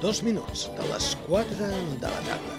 [0.00, 1.66] Dos minuts de les 4
[2.00, 2.54] de la tarda.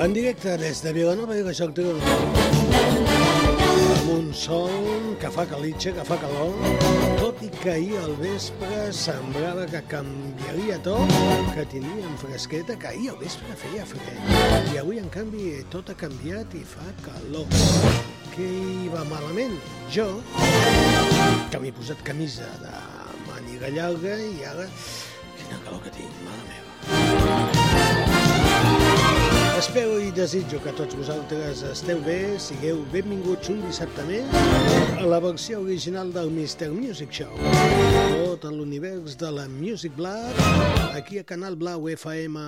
[0.00, 1.92] En directe des de Vilanova i la Geltrú.
[3.98, 6.54] Amb un sol que fa calitxa, que fa calor,
[7.20, 11.12] tot i que ahir al vespre semblava que canviaria tot,
[11.52, 14.72] que teníem fresqueta, que ahir al vespre feia fred.
[14.72, 17.50] I avui, en canvi, tot ha canviat i fa calor.
[18.32, 19.58] Què hi va malament?
[19.92, 20.08] Jo,
[21.52, 22.72] que m'he posat camisa de
[23.28, 24.66] màniga llarga i ara...
[25.48, 26.68] Quina calor que tinc, mare meva.
[29.58, 34.28] Espero i desitjo que tots vosaltres esteu bé, sigueu benvinguts un dissabte més
[35.00, 36.68] a la versió original del Mr.
[36.74, 37.32] Music Show.
[38.28, 40.38] Tot l'univers de la Music Black,
[40.92, 42.44] aquí a Canal Blau FM.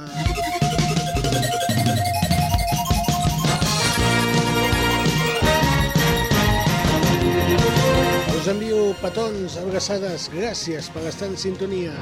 [8.41, 11.93] Us envio petons, abraçades, gràcies per estar en sintonia.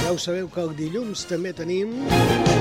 [0.00, 1.92] Ja ho sabeu que el dilluns també tenim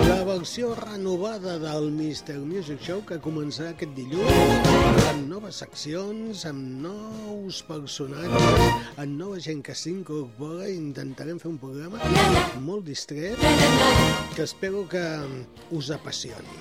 [0.07, 2.37] la versió renovada del Mr.
[2.43, 9.63] Music Show que començarà aquest dilluns amb noves seccions, amb nous personatges, amb nova gent
[9.65, 11.97] que s'incorpora i intentarem fer un programa
[12.67, 13.39] molt distret
[14.35, 15.05] que espero que
[15.71, 16.59] us apassioni.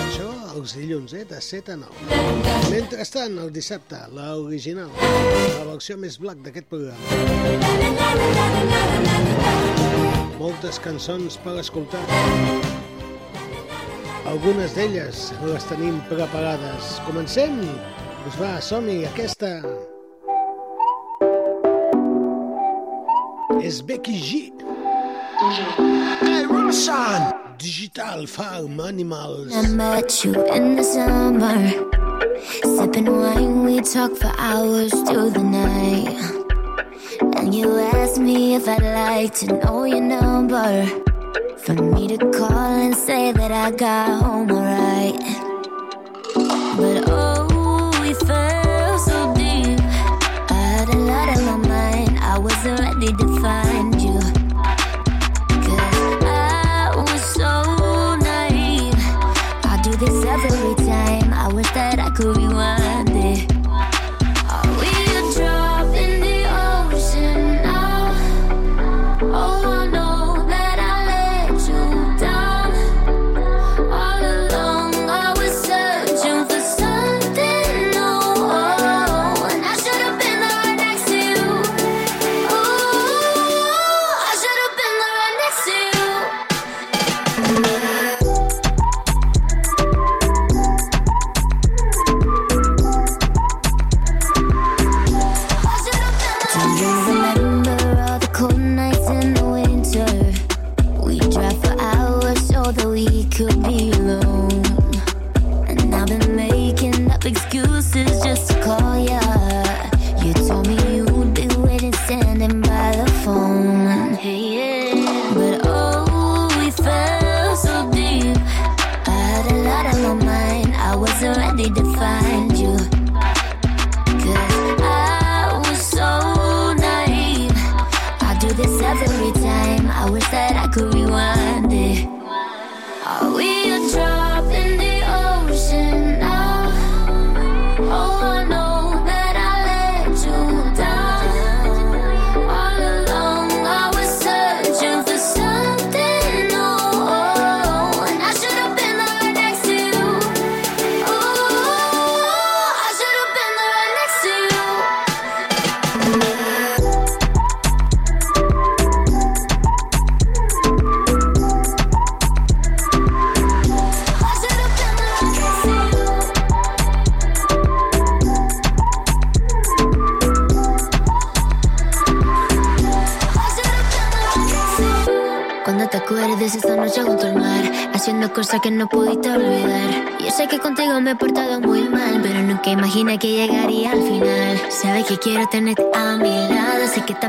[0.00, 1.24] Això els dilluns, eh?
[1.28, 2.18] De 7 a 9.
[2.72, 6.98] Mentrestant, el dissabte, l'original, la versió més black d'aquest programa.
[10.38, 12.02] Moltes cançons per escoltar.
[14.28, 16.94] Algunes d'elles les tenim preparades.
[17.08, 17.60] Comencem?
[18.24, 19.56] Doncs va, som-hi, aquesta...
[23.64, 24.40] És Becky G.
[26.22, 27.47] Hey, Roshan!
[27.58, 29.52] Digital Farm Animals.
[29.52, 31.68] I met you in the summer.
[32.62, 36.14] Sipping wine, we talk for hours through the night.
[37.36, 40.86] And you asked me if I'd like to know your number.
[41.58, 45.18] For me to call and say that I got home alright.
[46.78, 49.80] But oh, we fell so deep.
[50.48, 52.18] I had a lot on my mind.
[52.20, 53.97] I wasn't ready to find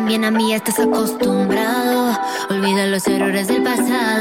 [0.09, 2.17] también a mí estás acostumbrado.
[2.49, 4.18] Olvida los errores del pasado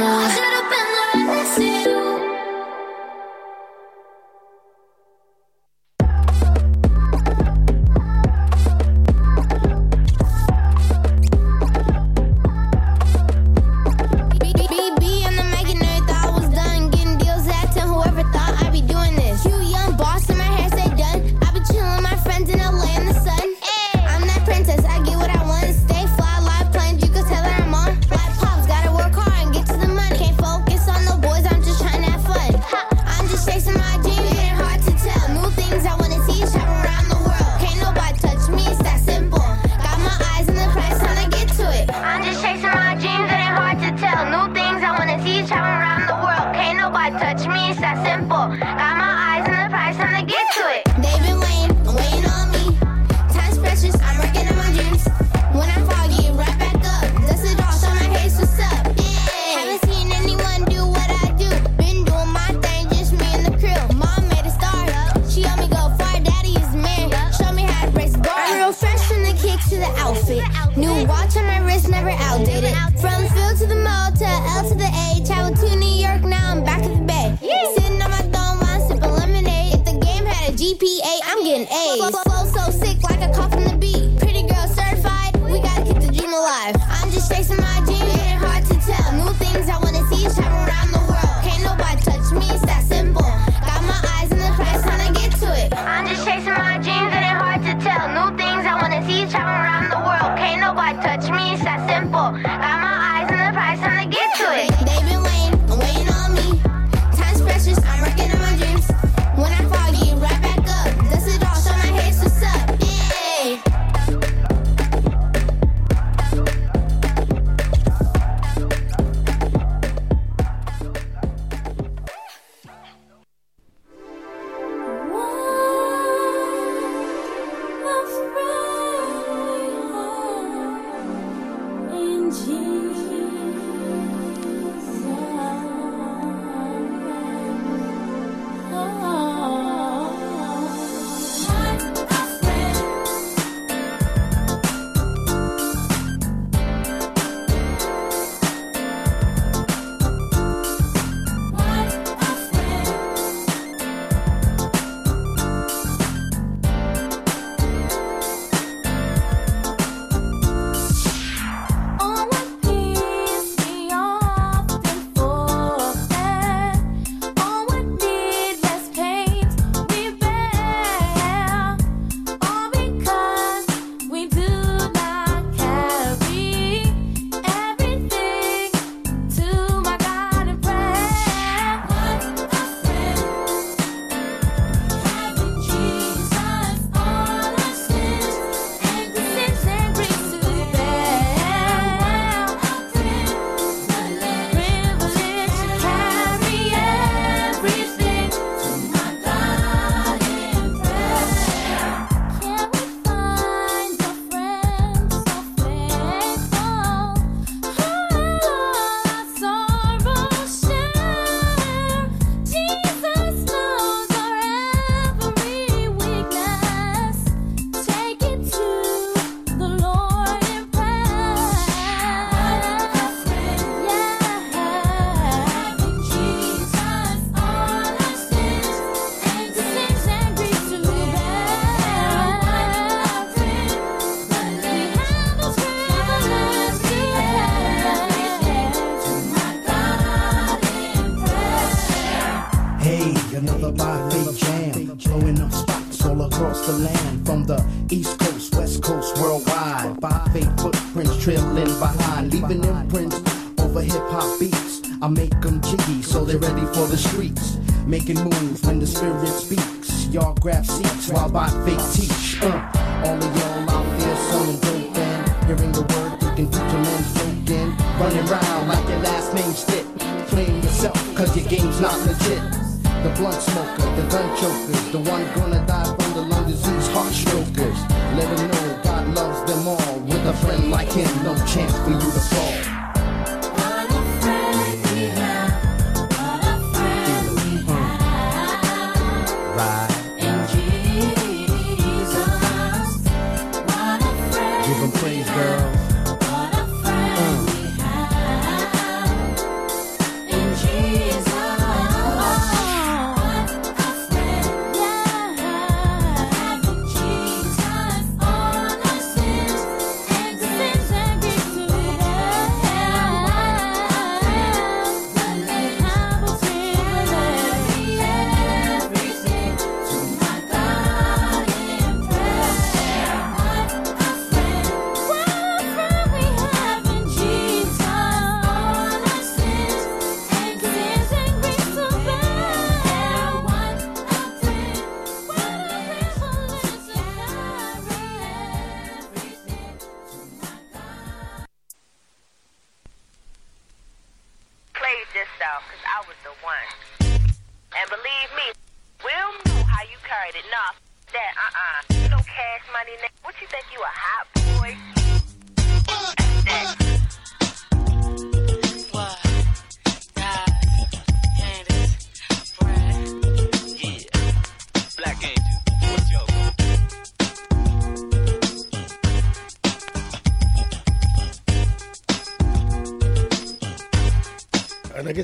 [258.17, 260.07] when the spirit speaks.
[260.07, 260.98] Y'all grab seats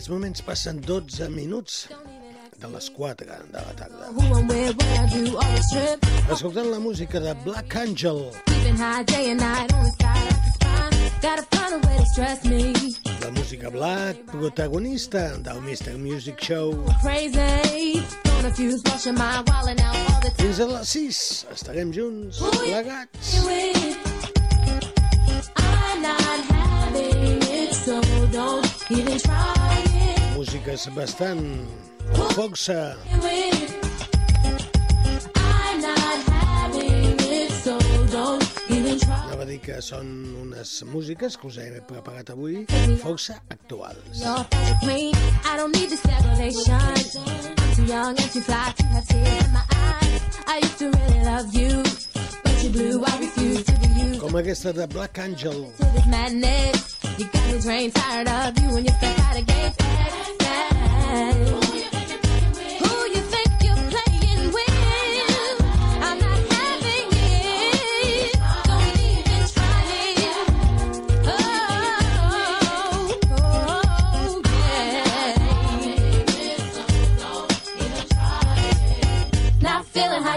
[0.04, 1.88] aquests moments passen 12 minuts
[2.60, 4.10] de les 4 de la tarda.
[6.34, 8.30] Escoltant la música de Black Angel.
[13.22, 15.96] La música Black, protagonista del Mr.
[15.96, 16.84] Music Show.
[20.36, 23.40] Fins a les 6 estarem junts, plegats.
[25.56, 29.93] I'm not having it, so don't even try
[30.44, 30.50] it.
[30.52, 31.40] Músiques bastant
[38.98, 39.20] try.
[39.24, 40.06] Anava a dir que són
[40.42, 42.66] unes músiques que us he preparat avui
[43.02, 44.20] força actuals.
[44.20, 44.44] Too.
[50.46, 52.03] I used to really love you.
[52.74, 55.72] Com aquesta de Black Angel.
[55.78, 59.46] To this madness, you got me drained, tired of you and your fat out of
[59.46, 59.72] game.
[59.78, 61.64] Bad, bad.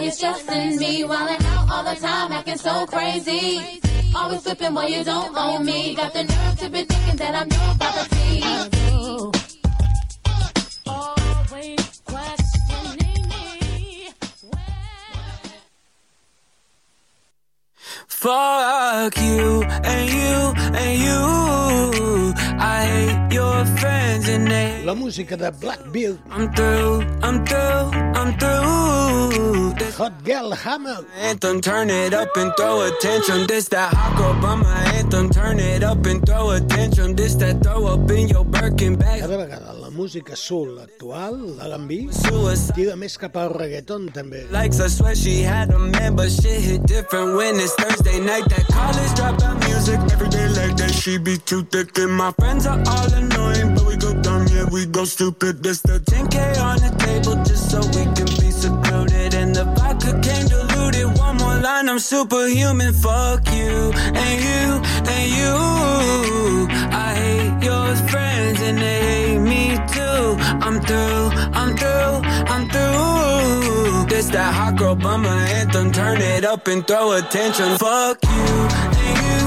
[0.08, 3.82] you stressing me, wildin' out all the time, acting so crazy.
[4.16, 5.96] Always flipping while you don't own me.
[5.96, 8.44] Got the nerve to be thinking that I'm your property.
[10.88, 14.10] Always questioning me.
[18.08, 22.47] Fuck you and you and you.
[22.60, 24.84] I hate your friends and they.
[24.84, 26.18] La música de Blackbeard.
[26.32, 29.74] I'm through, I'm through, I'm through.
[29.78, 31.06] This Hot Girl Hammer.
[31.20, 33.46] Anthem, turn it up and throw attention.
[33.48, 37.16] This that hot girl by my anthem, turn it up and throw attention.
[37.16, 39.22] This that throw up in your Birkin bag.
[39.22, 42.10] Cada vegada la música soul actual, l'R&B,
[42.74, 44.46] tira més cap al reggaeton també.
[44.52, 48.50] Likes, I swear she had a man, but shit hit different when it's Thursday night.
[48.50, 50.94] That college dropout music, every day like that.
[50.94, 54.46] She be too thick and my friend friends are all annoying, but we go dumb,
[54.54, 55.63] yeah, we go stupid.
[55.63, 56.38] This the 10K
[56.68, 59.34] on the table just so we can be secluded.
[59.34, 61.08] And the vodka came diluted.
[61.20, 62.94] One more line, I'm superhuman.
[62.94, 63.75] Fuck you,
[64.25, 64.66] and you,
[65.16, 65.56] and you.
[67.06, 69.63] I hate your friends, and they hate me
[69.96, 70.24] too.
[70.66, 71.24] I'm through,
[71.60, 72.16] I'm through,
[72.54, 74.06] I'm through.
[74.12, 75.92] This that hot girl bummer anthem.
[75.92, 77.77] Turn it up and throw attention.
[77.77, 78.48] Fuck you,
[79.04, 79.47] and you,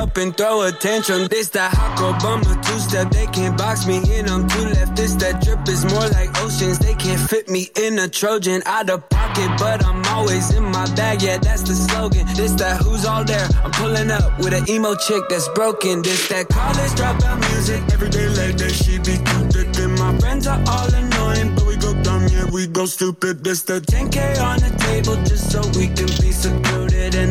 [0.00, 1.28] up and throw attention.
[1.28, 3.10] This that hot bummer two step.
[3.10, 4.28] They can't box me in.
[4.28, 4.96] I'm two left.
[4.96, 6.78] This that drip is more like oceans.
[6.78, 10.86] They can't fit me in a Trojan out of pocket, but I'm always in my
[10.94, 11.22] bag.
[11.22, 12.26] Yeah, that's the slogan.
[12.34, 13.46] This that who's all there.
[13.62, 16.02] I'm pulling up with an emo chick that's broken.
[16.02, 17.82] This that college dropout music.
[17.92, 19.68] Every day like that, she be too thick.
[19.84, 22.26] And my friends are all annoying, but we go dumb.
[22.28, 23.44] Yeah, we go stupid.
[23.44, 26.79] This the 10K on the table just so we can be secluded.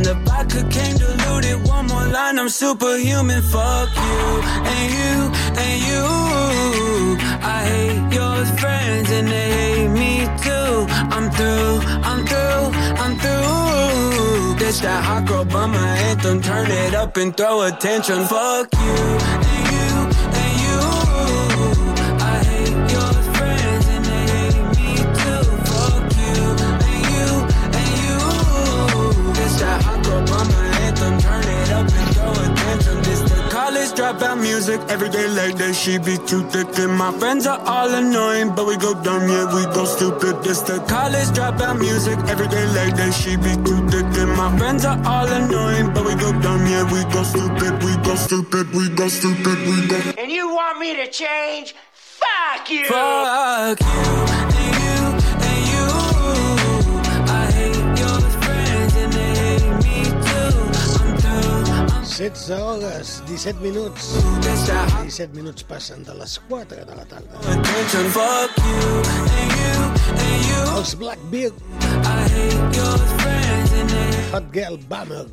[0.09, 1.67] The vodka came diluted.
[1.67, 3.43] One more line, I'm superhuman.
[3.43, 4.21] Fuck you
[4.73, 5.15] and you
[5.63, 6.05] and you.
[7.45, 10.87] I hate your friends and they hate me too.
[11.15, 12.65] I'm through, I'm through,
[13.03, 14.55] I'm through.
[14.57, 16.41] This that hot girl my anthem.
[16.41, 18.25] Turn it up and throw attention.
[18.25, 19.68] Fuck you
[34.09, 35.73] dropout music every day like that.
[35.75, 39.45] She be too thick, and my friends are all annoying, but we go dumb, yeah,
[39.53, 40.43] we go stupid.
[40.43, 43.13] This the college dropout music every day like that.
[43.13, 46.83] She be too thick, and my friends are all annoying, but we go dumb, yeah,
[46.91, 49.99] we go stupid, we go stupid, we go stupid, we go.
[50.17, 51.75] And you want me to change?
[51.93, 52.85] Fuck you!
[52.85, 54.48] Fuck you!
[62.19, 64.09] 16 hores, 17 minuts.
[64.41, 67.39] 17 minuts passen de les 4 de la tarda.
[70.75, 71.55] Els Blackbeard.
[74.33, 75.23] Hot Girl Bummer.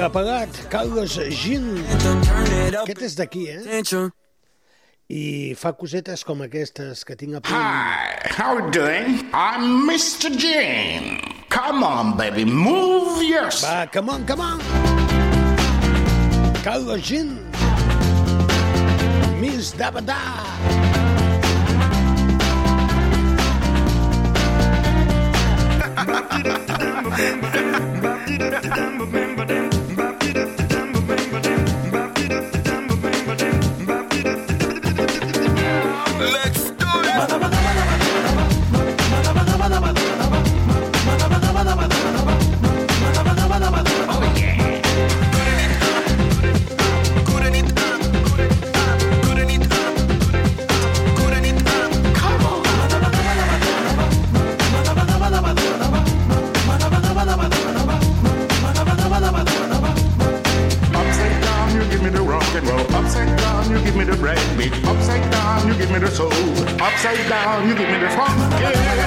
[0.00, 1.78] Repagat, Carlos Gin.
[2.82, 3.80] Aquest és d'aquí, eh?
[5.06, 7.54] I fa cosetes com aquestes que tinc a punt.
[7.54, 9.22] Hi, how you doing?
[9.30, 10.34] I'm Mr.
[10.34, 11.37] Jane.
[11.48, 13.62] Come on, baby, move yours.
[13.62, 14.60] Va, come on, come on!
[16.62, 17.38] Carlos Gin.
[19.40, 20.18] Miss Dabada.
[28.58, 29.27] Upside
[64.08, 64.88] you give me.
[64.88, 66.32] Upside down, you give me the soul.
[66.80, 68.52] Upside down, you give me the funk.
[68.60, 68.98] Yeah.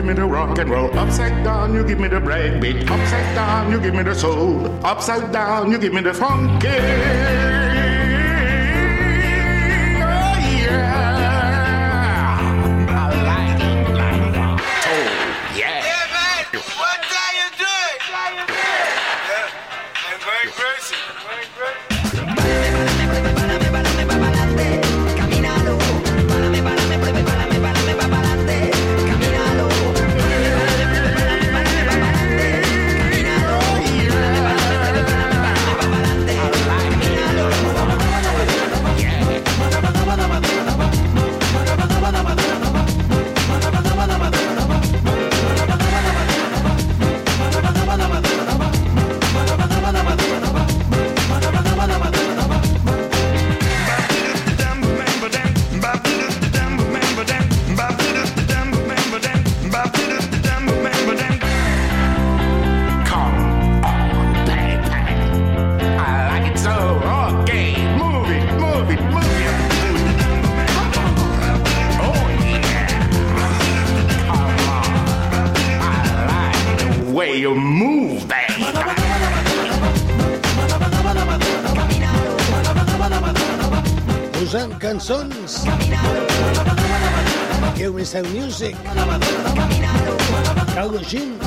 [0.00, 0.98] Give me the rock and roll.
[0.98, 2.90] Upside down, you give me the break breakbeat.
[2.90, 4.66] Upside down, you give me the soul.
[4.82, 7.59] Upside down, you give me the funky.
[85.00, 85.64] Cançons.
[87.76, 88.76] Give me some music.
[90.74, 91.38] Carlos Gin.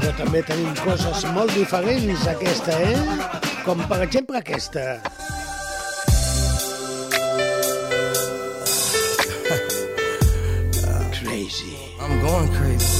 [0.00, 2.96] Però també tenim coses molt diferents, aquesta, eh?
[3.64, 5.00] Com per exemple aquesta.
[11.22, 11.76] Crazy.
[12.00, 12.95] I'm going crazy.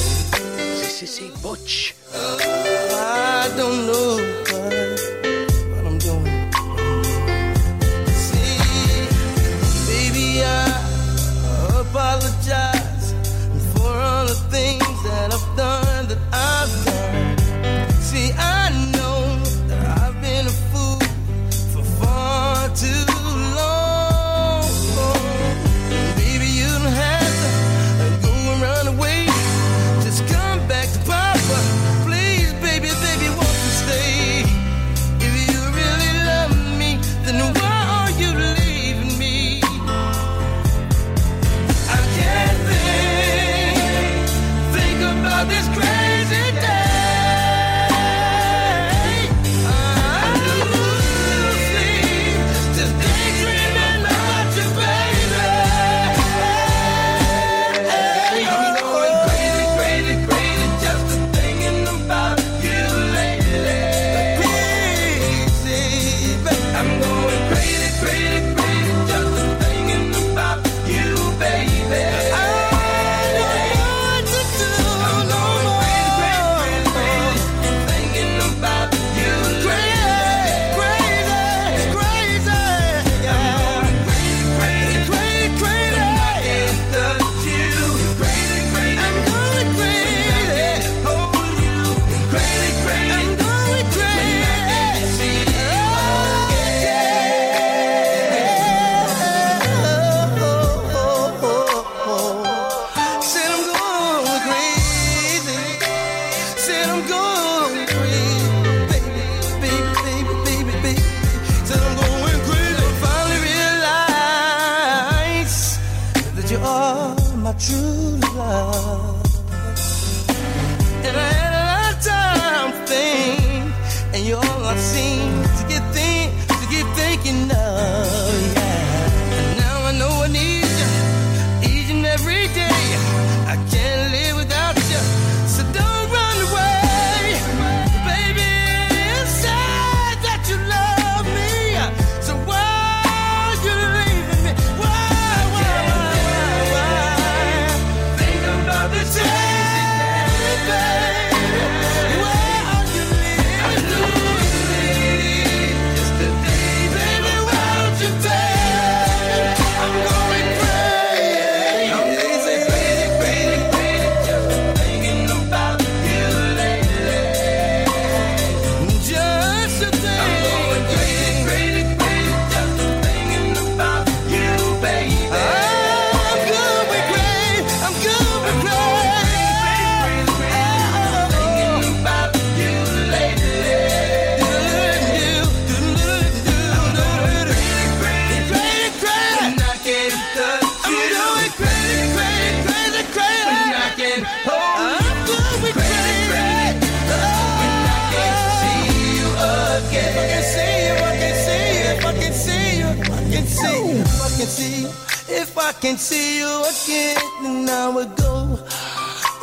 [205.81, 208.59] Can see you again, then I would go.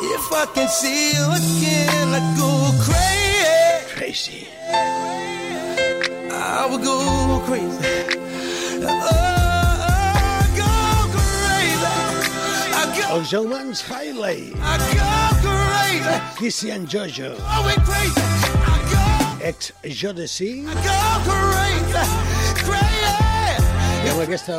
[0.00, 3.94] If I can see you again, I'd go crazy.
[3.94, 4.48] Crazy.
[6.32, 8.18] I would go crazy.
[8.82, 10.72] Uh, go
[11.14, 11.94] crazy.
[12.74, 16.36] I go, Els germans Hailey, I go crazy.
[16.36, 18.20] Christian Jojo, Going crazy.
[18.66, 20.74] I ex Jodeci, go, I
[21.24, 21.92] go crazy.
[21.92, 22.33] Crazy.
[24.14, 24.56] Amb aquesta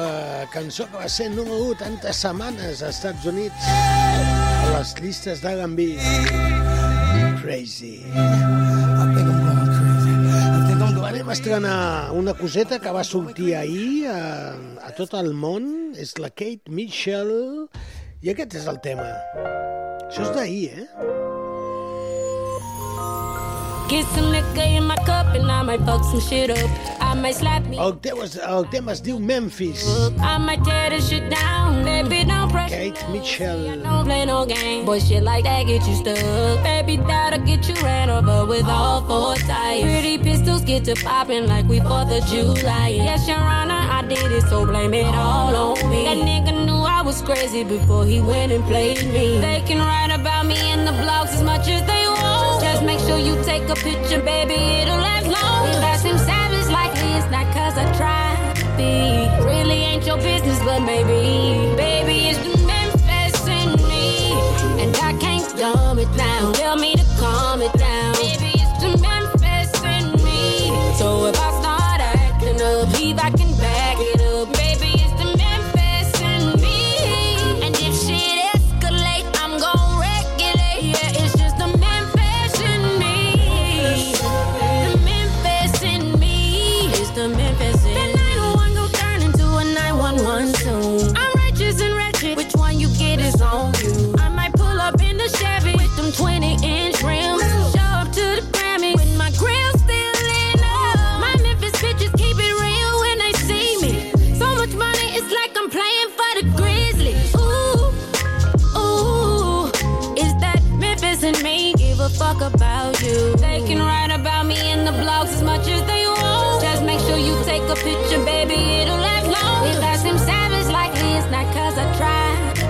[0.51, 5.85] cançó que va ser número 1 tantes setmanes als Estats Units a les llistes d'R&B.
[7.39, 7.93] Crazy.
[11.07, 14.19] Anem a estrenar una coseta que va sortir ahir a,
[14.83, 15.95] a tot el món.
[15.95, 17.31] És la Kate Mitchell.
[18.25, 19.07] I aquest és el tema.
[20.09, 21.14] Això és d'ahir, eh?
[23.87, 26.69] Get some liquor in my cup and I might fuck some shit up.
[26.99, 27.77] I might slap me.
[27.77, 29.85] El, teu, es- el tema es diu Memphis.
[30.19, 31.83] I might tear this shit down.
[31.85, 32.75] Baby, don't pressure.
[32.75, 33.79] Kate Mitchell.
[33.83, 34.85] Don't play no game.
[34.85, 36.17] Boy, shit like that get you stuck.
[36.63, 39.83] Baby, that'll get you ran over with all four tires.
[39.83, 42.89] Pretty pistols get to popping like we 4th of July.
[42.89, 46.05] Yes, Your Honor, I did it, so blame it all on me.
[46.05, 49.39] That nigga knew I was crazy before he went and played me.
[49.39, 52.14] They can write about me in the blogs as much as they want.
[52.75, 55.63] Just make sure you take a picture, baby, it'll last long.
[55.79, 59.31] That's him savage like it's not cause I try to be.
[59.45, 61.73] Really ain't your business, but maybe.
[61.77, 64.83] Baby, it's the Memphis in me.
[64.83, 66.51] And I can't dumb it down.
[66.51, 67.44] Tell me to calm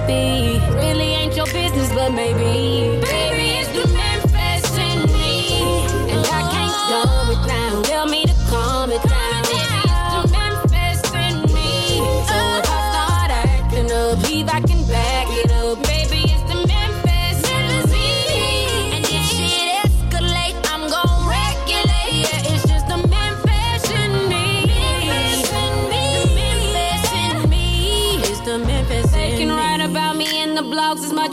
[0.07, 0.59] be.
[0.73, 3.14] Really ain't your business, but maybe.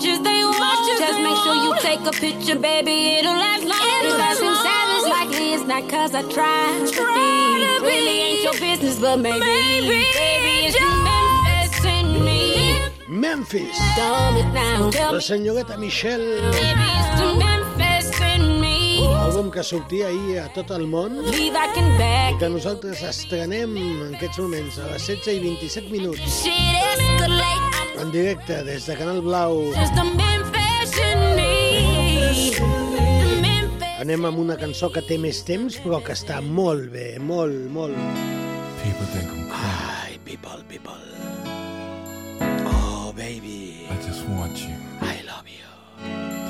[0.02, 0.98] Much as they want.
[0.98, 3.18] Just make sure you take a picture, baby.
[3.18, 3.78] It'll last long.
[4.04, 7.86] If that's him savage like me, it's not cause I try to be.
[7.86, 9.40] Really ain't your business, but maybe.
[9.40, 10.02] Baby,
[10.66, 12.42] it's the Memphis in me.
[13.08, 13.78] Memphis.
[13.96, 16.40] La senyoreta Michelle.
[16.50, 19.06] baby, it's the Memphis in me.
[19.22, 24.78] Àlbum que sortia ahir a tot el món I que nosaltres estrenem en aquests moments
[24.78, 26.42] a les 16 i 27 minuts.
[26.42, 26.72] shit.
[27.34, 29.58] I'm en directe, des de Canal Blau.
[34.02, 37.94] Anem amb una cançó que té més temps, però que està molt bé, molt, molt.
[38.82, 39.92] People think I'm crazy.
[40.02, 40.98] Ai, people, people.
[42.66, 43.86] Oh, baby.
[43.88, 44.74] I just want you.
[45.00, 45.68] I love you.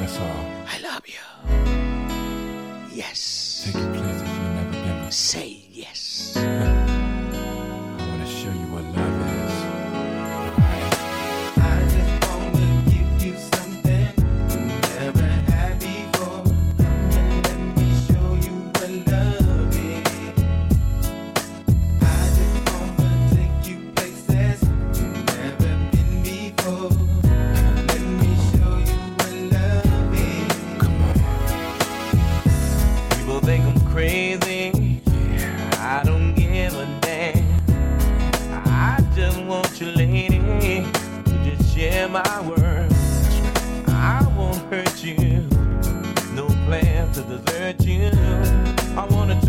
[0.00, 0.46] That's all.
[0.64, 1.20] I love you.
[2.94, 3.64] Yes.
[3.66, 5.12] Take your place if you've never been.
[5.12, 6.38] Say yes.
[48.94, 49.41] I wanna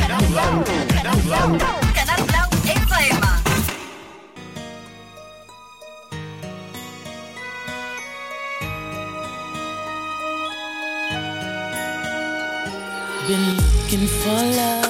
[0.00, 0.64] Canal Blau!
[0.96, 1.83] Canal Blau!
[13.96, 14.83] looking for love.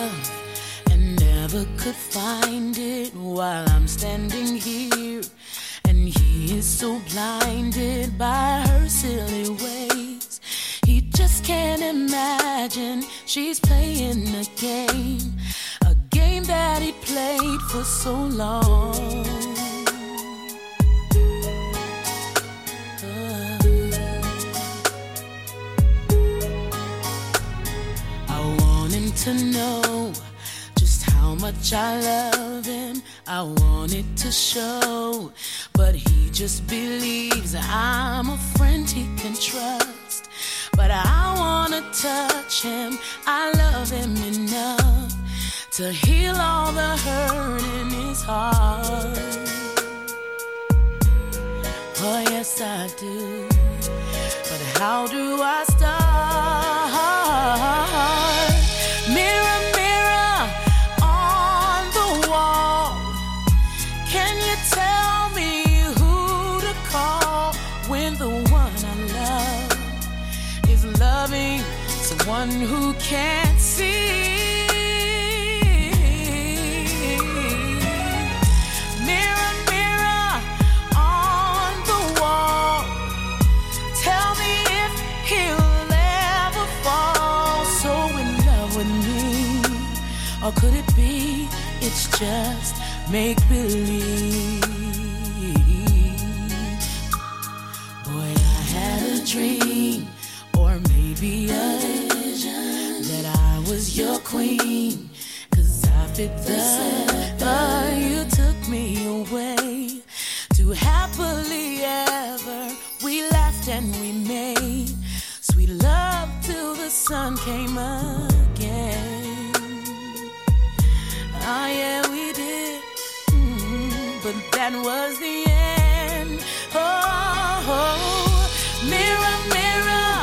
[124.64, 126.42] that was the end.
[126.74, 128.48] Oh, oh.
[128.94, 130.16] mirror, mirror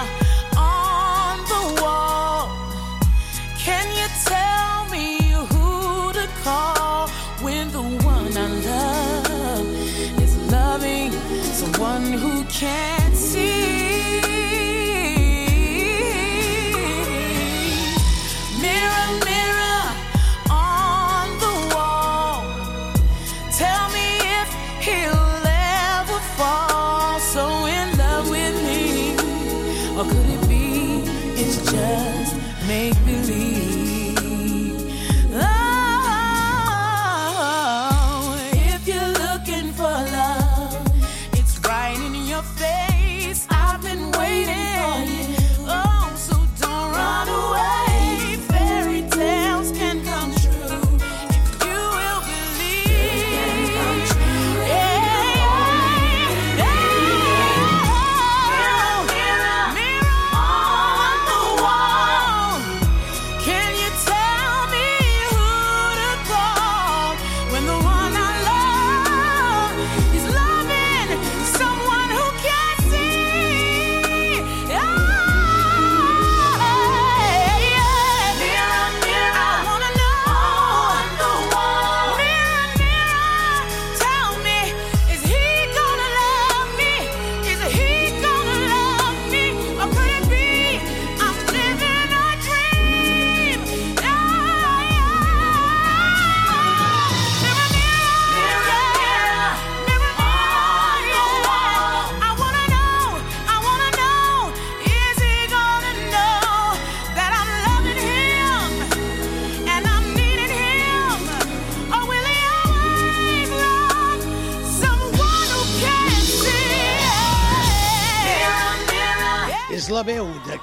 [0.58, 2.49] on the wall.
[3.65, 5.06] Can you tell me
[5.51, 7.08] who to call
[7.45, 9.67] when the one I love
[10.19, 11.12] is loving
[11.54, 13.01] someone who can?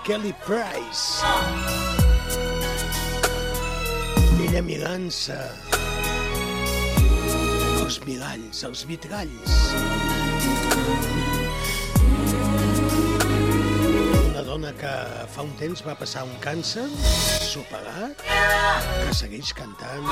[0.09, 1.21] Kelly Price.
[4.41, 5.37] Ella mirant-se
[7.83, 9.59] els miralls, els vitralls.
[14.31, 14.95] Una dona que
[15.37, 16.89] fa un temps va passar un càncer,
[17.53, 20.09] superat, que segueix cantant,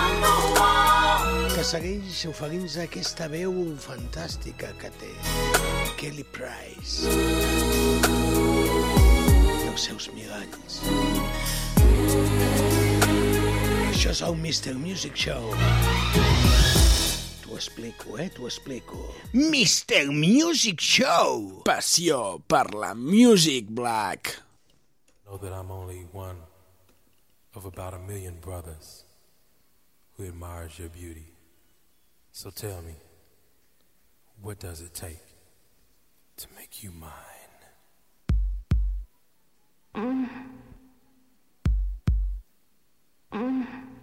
[1.57, 5.15] que segueix oferint aquesta veu fantàstica que té,
[5.97, 8.36] Kelly Price.
[9.77, 10.79] els seus miralls.
[13.91, 14.73] Això és el Mr.
[14.81, 15.51] Music Show.
[17.43, 18.31] T'ho explico, eh?
[18.33, 19.03] T'ho explico.
[19.35, 20.09] Mr.
[20.09, 21.61] Music Show!
[21.69, 24.39] Passió per la Music Black.
[25.27, 26.41] Know that I'm only one
[27.55, 29.05] of about a million brothers
[30.17, 31.35] who admires your beauty.
[32.33, 32.97] So tell me,
[34.41, 35.21] what does it take
[36.39, 37.36] to make you mine?
[39.97, 40.29] Mm.
[43.33, 43.96] Mm.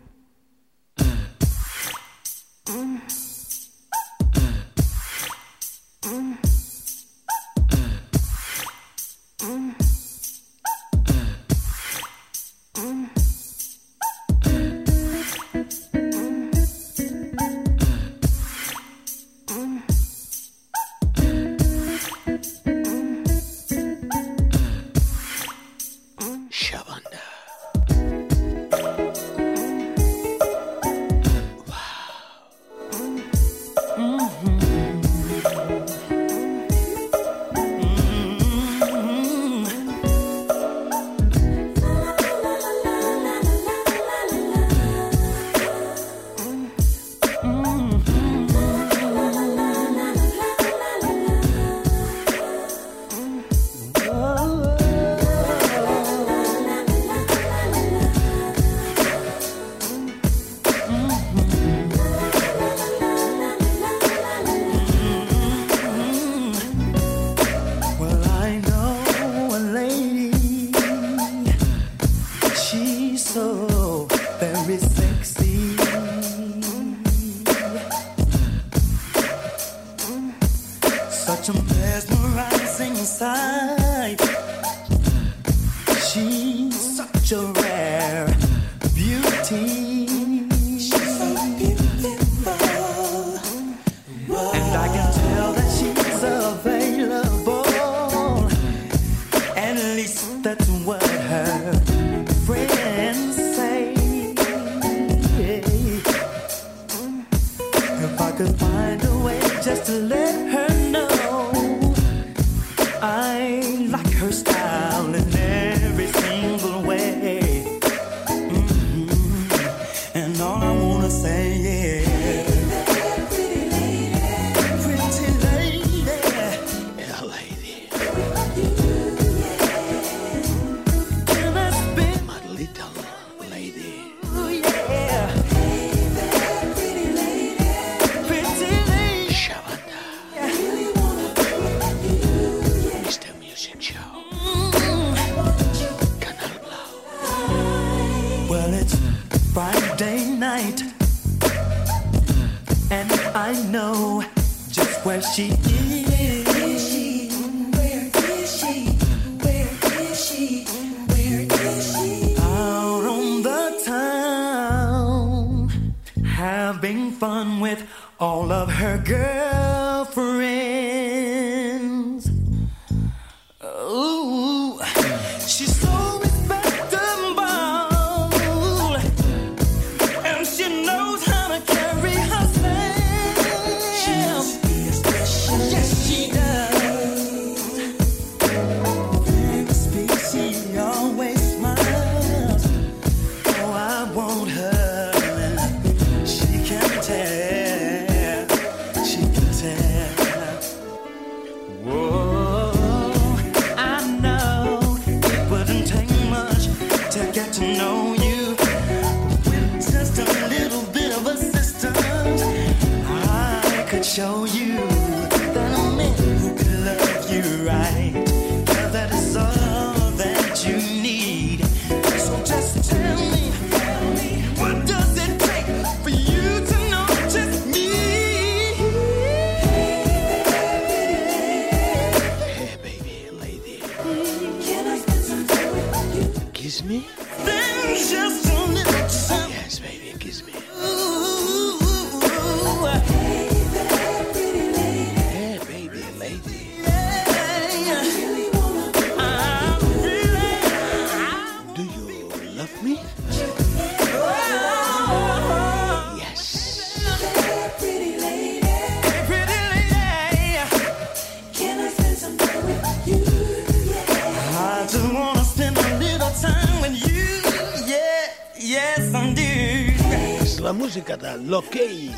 [270.73, 272.11] la musica da Lockey.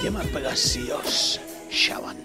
[0.00, 2.23] Chiama Pegasios Shaban.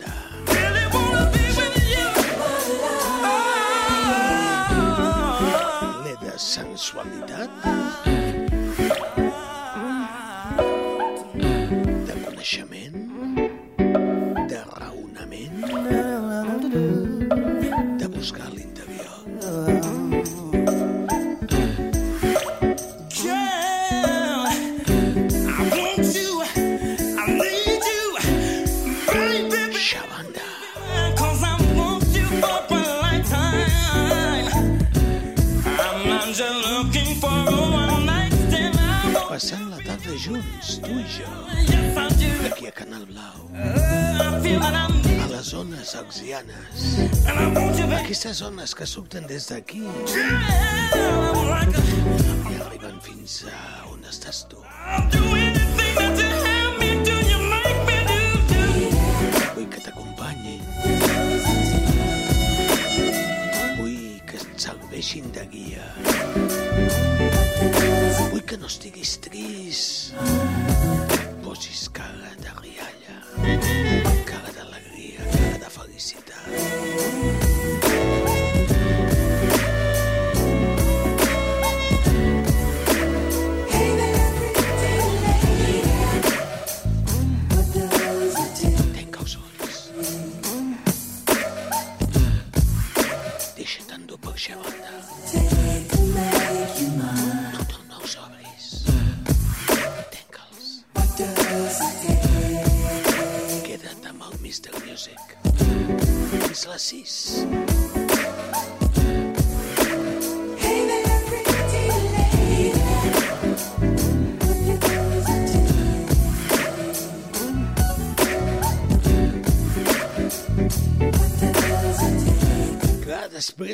[48.40, 49.84] persones que surten des d'aquí.
[50.16, 50.79] Yeah!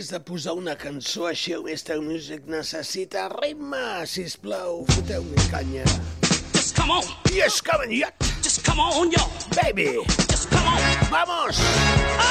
[0.06, 1.98] després de posar una cançó així el Mr.
[2.02, 5.86] Music necessita ritme, sisplau, foteu-me canya.
[6.54, 7.10] Just come on.
[7.34, 8.12] Yes, come on, yeah.
[8.44, 9.26] Just come on, yo.
[9.64, 9.98] Baby.
[10.30, 10.82] Just come on.
[11.10, 11.58] Vamos.
[12.20, 12.25] Ah!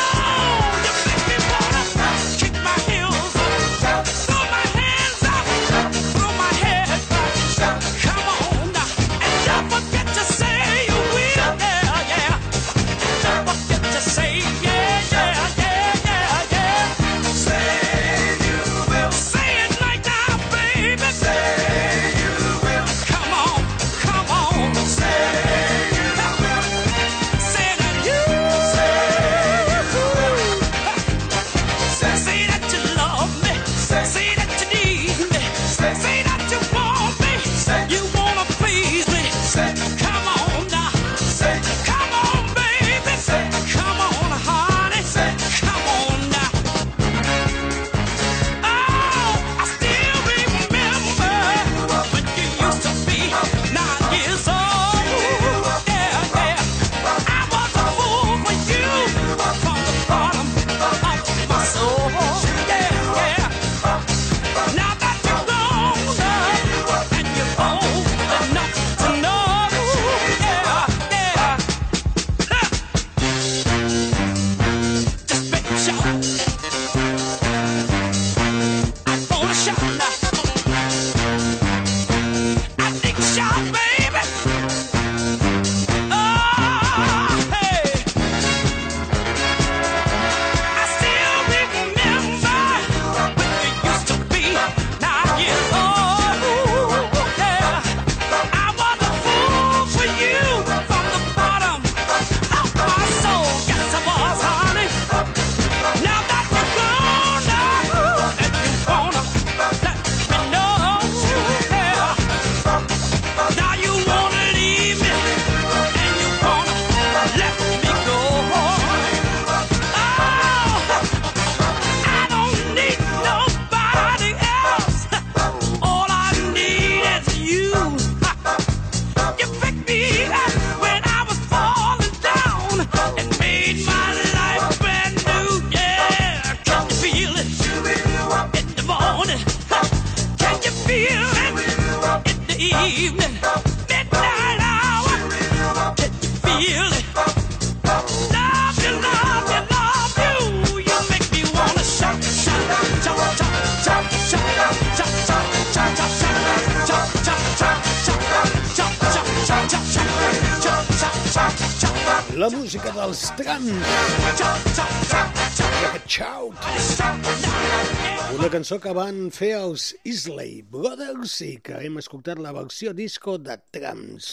[168.64, 173.58] cançó que van fer els Isley Brothers i que hem escoltat la versió disco de
[173.76, 174.28] Trams.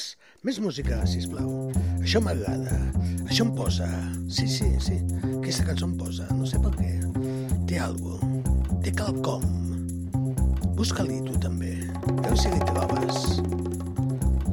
[0.48, 1.50] Més música, si plau.
[1.98, 2.78] Això m'agrada.
[3.26, 3.90] Això em posa.
[4.32, 4.96] Sí, sí, sí.
[5.34, 6.30] Aquesta cançó em posa.
[6.32, 6.94] No sé per què.
[7.68, 8.22] Té algo.
[8.86, 9.44] Té quelcom.
[10.80, 11.76] Busca-li tu també.
[12.24, 13.20] Veu si li trobes.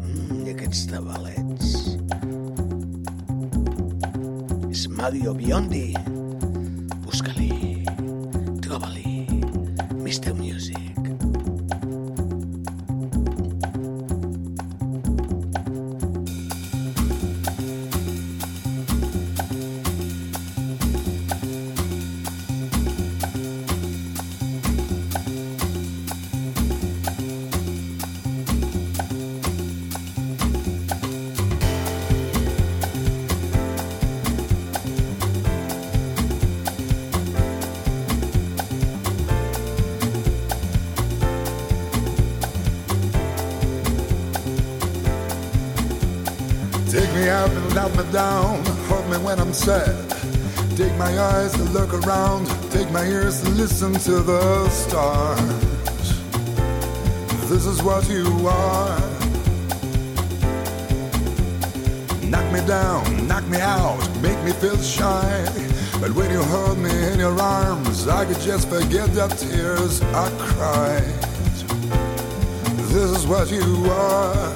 [0.03, 1.77] Mm, I aquests tabalets.
[4.75, 5.78] És Mario Biondi.
[49.69, 55.41] Take my eyes to look around, take my ears to listen to the stars.
[57.51, 58.99] This is what you are.
[62.25, 65.45] Knock me down, knock me out, make me feel shy.
[66.01, 70.31] But when you hold me in your arms, I could just forget the tears I
[70.39, 71.03] cried.
[72.89, 74.48] This is what you are.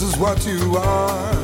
[0.00, 1.34] This is what you are.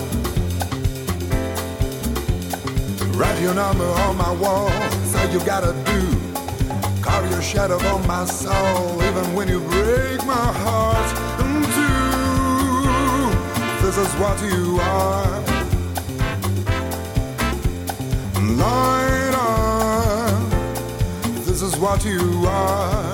[3.19, 4.71] Write your number on my wall.
[4.71, 6.07] All you gotta do.
[7.03, 13.31] Carve your shadow on my soul, even when you break my heart in two.
[13.85, 15.41] This is what you are.
[18.55, 20.51] Light on.
[21.45, 23.14] This is what you are.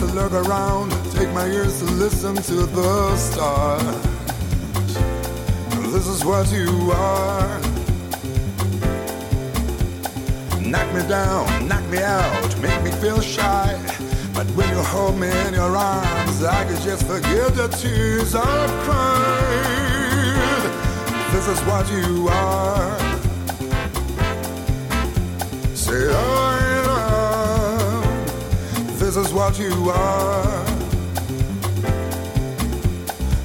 [0.00, 0.90] To look around.
[1.12, 3.82] Take my ears to listen to the stars.
[5.92, 7.60] This is what you are.
[10.58, 13.78] Knock me down, knock me out, make me feel shy.
[14.32, 18.70] But when you hold me in your arms, I can just forget the tears I've
[18.84, 20.30] cried.
[21.32, 22.98] This is what you are.
[25.74, 26.06] Say.
[26.06, 26.39] This
[29.20, 30.64] is what you are.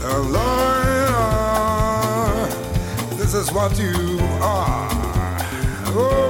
[0.04, 1.18] A liar.
[3.18, 4.88] This is what you are.
[5.88, 6.25] Oh,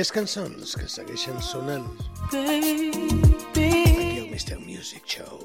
[0.00, 1.82] Més cançons que segueixen sonant
[2.32, 3.74] aquí
[4.16, 4.56] al Mr.
[4.64, 5.42] Music Show.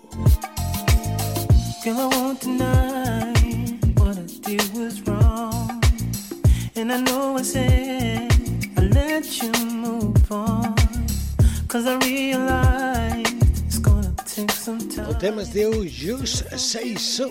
[1.84, 3.34] Girl, I won't deny
[3.98, 5.84] what I did was wrong
[6.78, 8.32] And I know I said
[8.78, 10.74] I let you move on
[11.68, 13.36] Cause I realized
[13.68, 17.28] it's gonna take some time El tema es diu Just Say So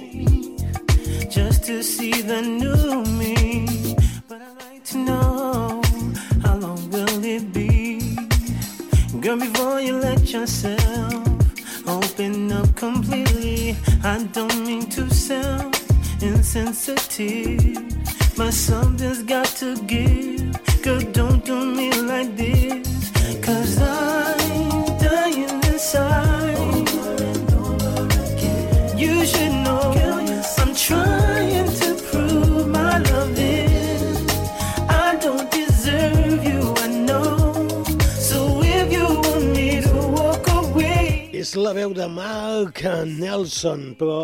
[43.55, 44.14] Johnson, però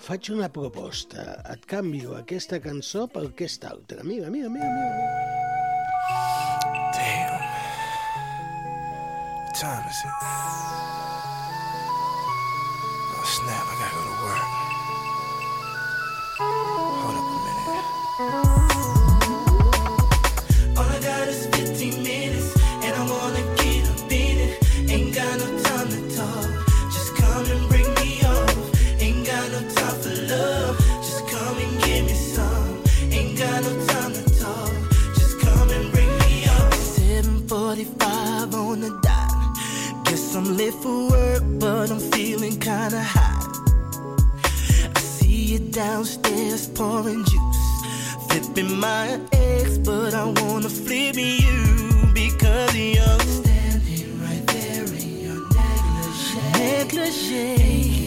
[0.00, 1.26] faig una proposta.
[1.52, 4.04] Et canvio aquesta cançó per aquesta altra.
[4.12, 4.87] Mira, mira, mira, mira.
[57.18, 57.97] J.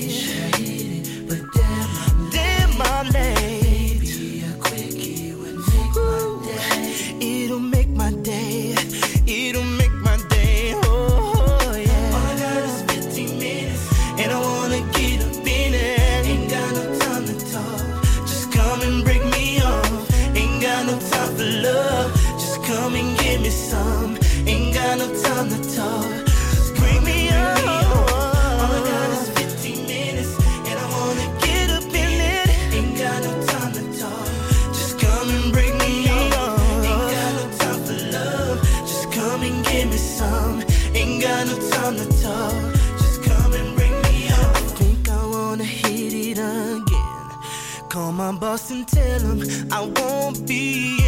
[49.74, 51.00] I won't be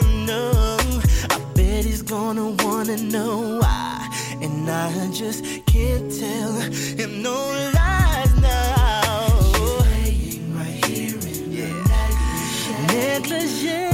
[0.00, 1.32] enough.
[1.32, 4.08] I bet he's gonna wanna know why.
[4.40, 7.34] And I just can't tell him no
[7.74, 9.26] lies now.
[9.54, 12.86] She's laying right here in yeah.
[12.92, 13.91] negligee.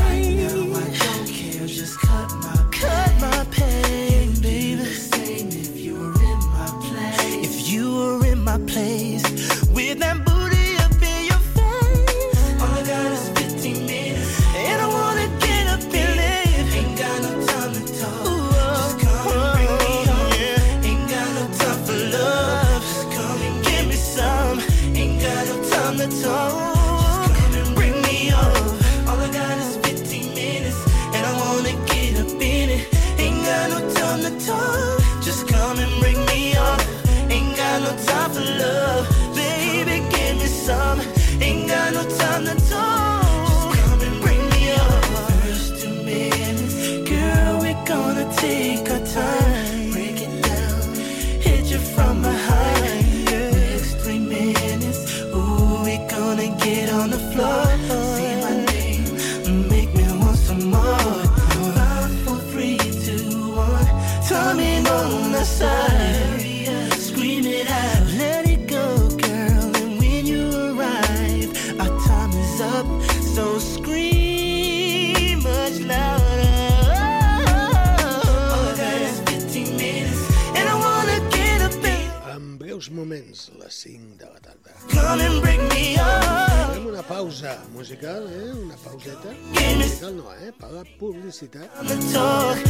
[85.09, 88.53] Fem una pausa musical, eh?
[88.53, 89.31] Una pauseta.
[89.79, 90.53] Musical no, eh?
[90.53, 91.71] Per la publicitat.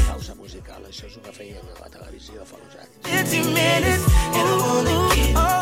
[0.06, 2.94] Pausa musical, això és el que feien a la televisió fa uns anys.
[4.38, 4.86] Oh, oh,
[5.34, 5.58] oh.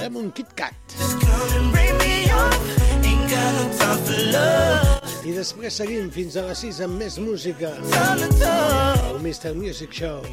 [0.00, 0.74] Fem un Kit Kat.
[5.22, 7.70] I després seguim fins a les 6 amb més música.
[7.78, 9.54] El Mr.
[9.54, 10.26] Music Show.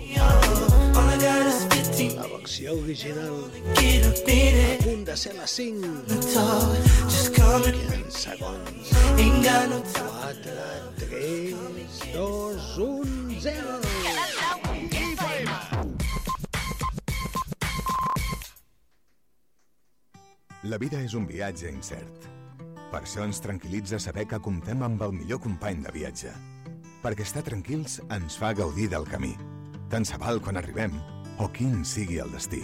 [0.97, 1.46] All I got
[1.97, 3.49] la versió original.
[3.73, 5.87] A punt de ser les 5.
[7.33, 8.91] Queden segons.
[9.95, 10.53] 4,
[10.99, 11.55] 3,
[12.13, 13.81] 2, 1, 0.
[20.69, 22.29] La vida és un viatge incert.
[22.91, 26.29] Per això ens tranquil·litza saber que comptem amb el millor company de viatge.
[27.01, 29.33] Perquè estar tranquils ens fa gaudir del camí.
[29.89, 32.63] Tant se val quan arribem o quin sigui el destí.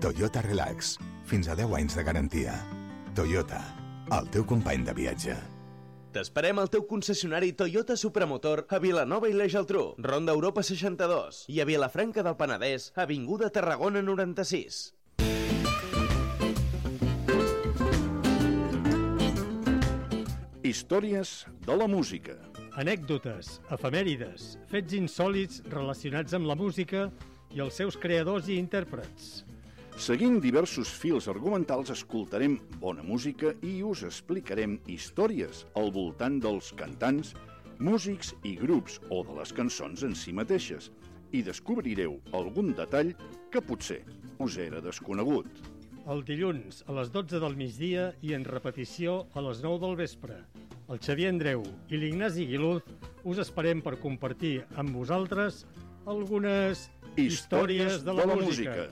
[0.00, 0.96] Toyota Relax.
[1.28, 2.56] Fins a 10 anys de garantia.
[3.16, 3.62] Toyota.
[4.14, 5.36] El teu company de viatge.
[6.12, 11.60] T'esperem al teu concessionari Toyota Supramotor a Vilanova i la Geltrú, Ronda Europa 62 i
[11.60, 14.78] a Vilafranca del Penedès, Avinguda Tarragona 96.
[20.64, 22.36] Històries de la música.
[22.80, 27.08] Anècdotes, efemèrides, fets insòlits relacionats amb la música
[27.54, 29.44] i els seus creadors i intèrprets.
[29.98, 37.32] Seguint diversos fils argumentals, escoltarem bona música i us explicarem històries al voltant dels cantants,
[37.82, 40.92] músics i grups o de les cançons en si mateixes
[41.34, 43.10] i descobrireu algun detall
[43.50, 44.04] que potser
[44.38, 45.50] us era desconegut.
[46.08, 50.38] El dilluns a les 12 del migdia i en repetició a les 9 del vespre.
[50.88, 52.86] El Xavier Andreu i l'Ignasi Guiluz
[53.28, 55.64] us esperem per compartir amb vosaltres
[56.08, 56.86] algunes
[57.26, 58.88] històries, de la, música.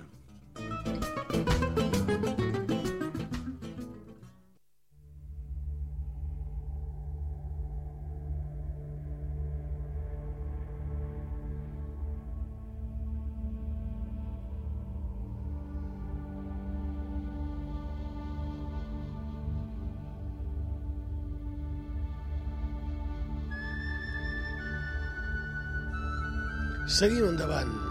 [26.96, 27.85] Seguim endavant.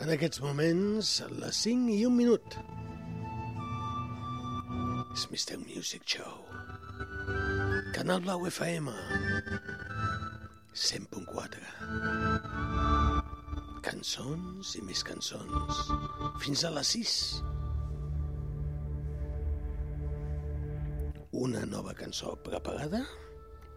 [0.00, 1.08] En aquests moments,
[1.42, 2.54] les 5 i un minut.
[5.12, 5.58] És Mr.
[5.60, 6.38] Music Show.
[7.92, 8.94] Canal Blau FM.
[10.72, 11.60] 100.4.
[13.84, 15.82] Cançons i més cançons.
[16.40, 17.16] Fins a les 6.
[21.44, 23.04] Una nova cançó preparada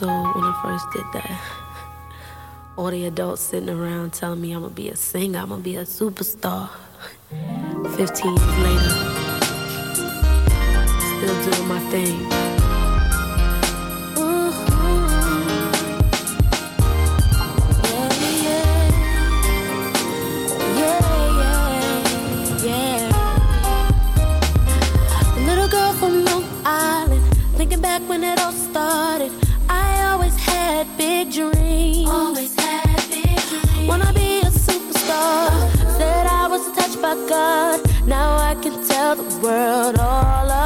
[0.00, 1.40] years old when I first did that.
[2.76, 5.76] All the adults sitting around telling me I'm gonna be a singer, I'm gonna be
[5.76, 6.70] a superstar.
[7.96, 8.94] 15 years later,
[11.16, 12.16] still doing my thing.
[20.78, 21.00] Yeah,
[21.40, 21.58] yeah,
[22.64, 23.10] yeah,
[25.46, 27.22] little girl from Long Island,
[27.56, 28.52] thinking back when it all
[38.08, 40.57] Now I can tell the world all about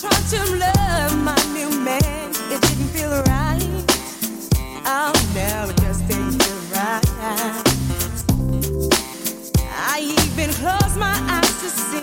[0.00, 2.30] tried to love my new man.
[2.52, 3.62] It didn't feel right.
[4.86, 7.04] Oh no, it just didn't feel right.
[9.74, 11.97] I even closed my eyes to see.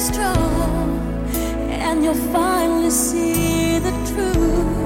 [0.00, 0.98] strong,
[1.68, 4.79] and you'll finally see the truth.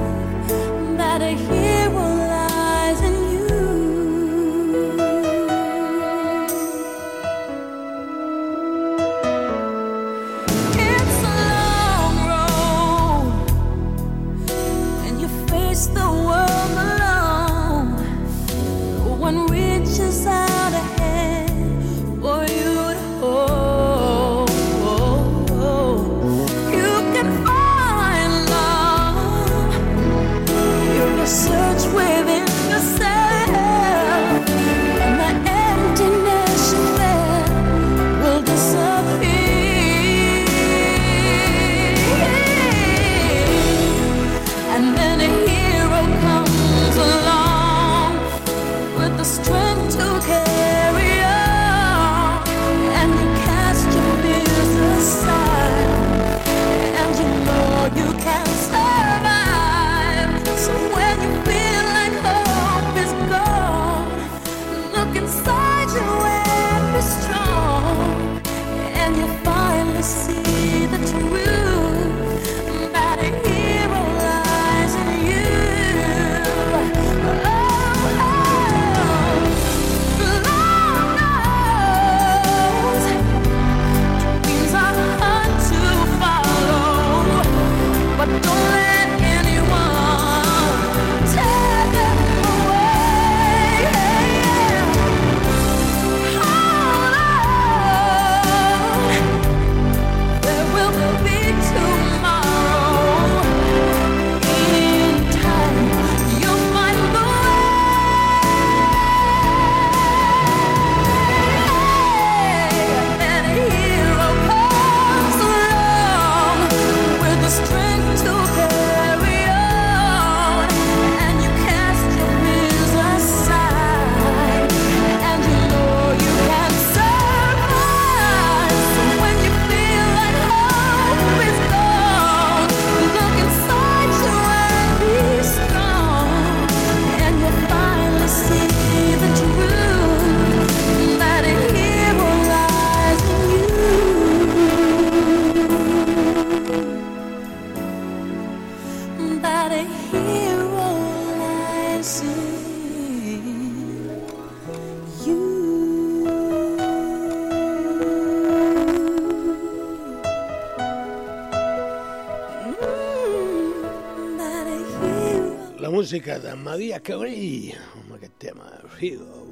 [166.75, 168.65] m'havia cabrit amb aquest tema,
[168.99, 169.45] Hero.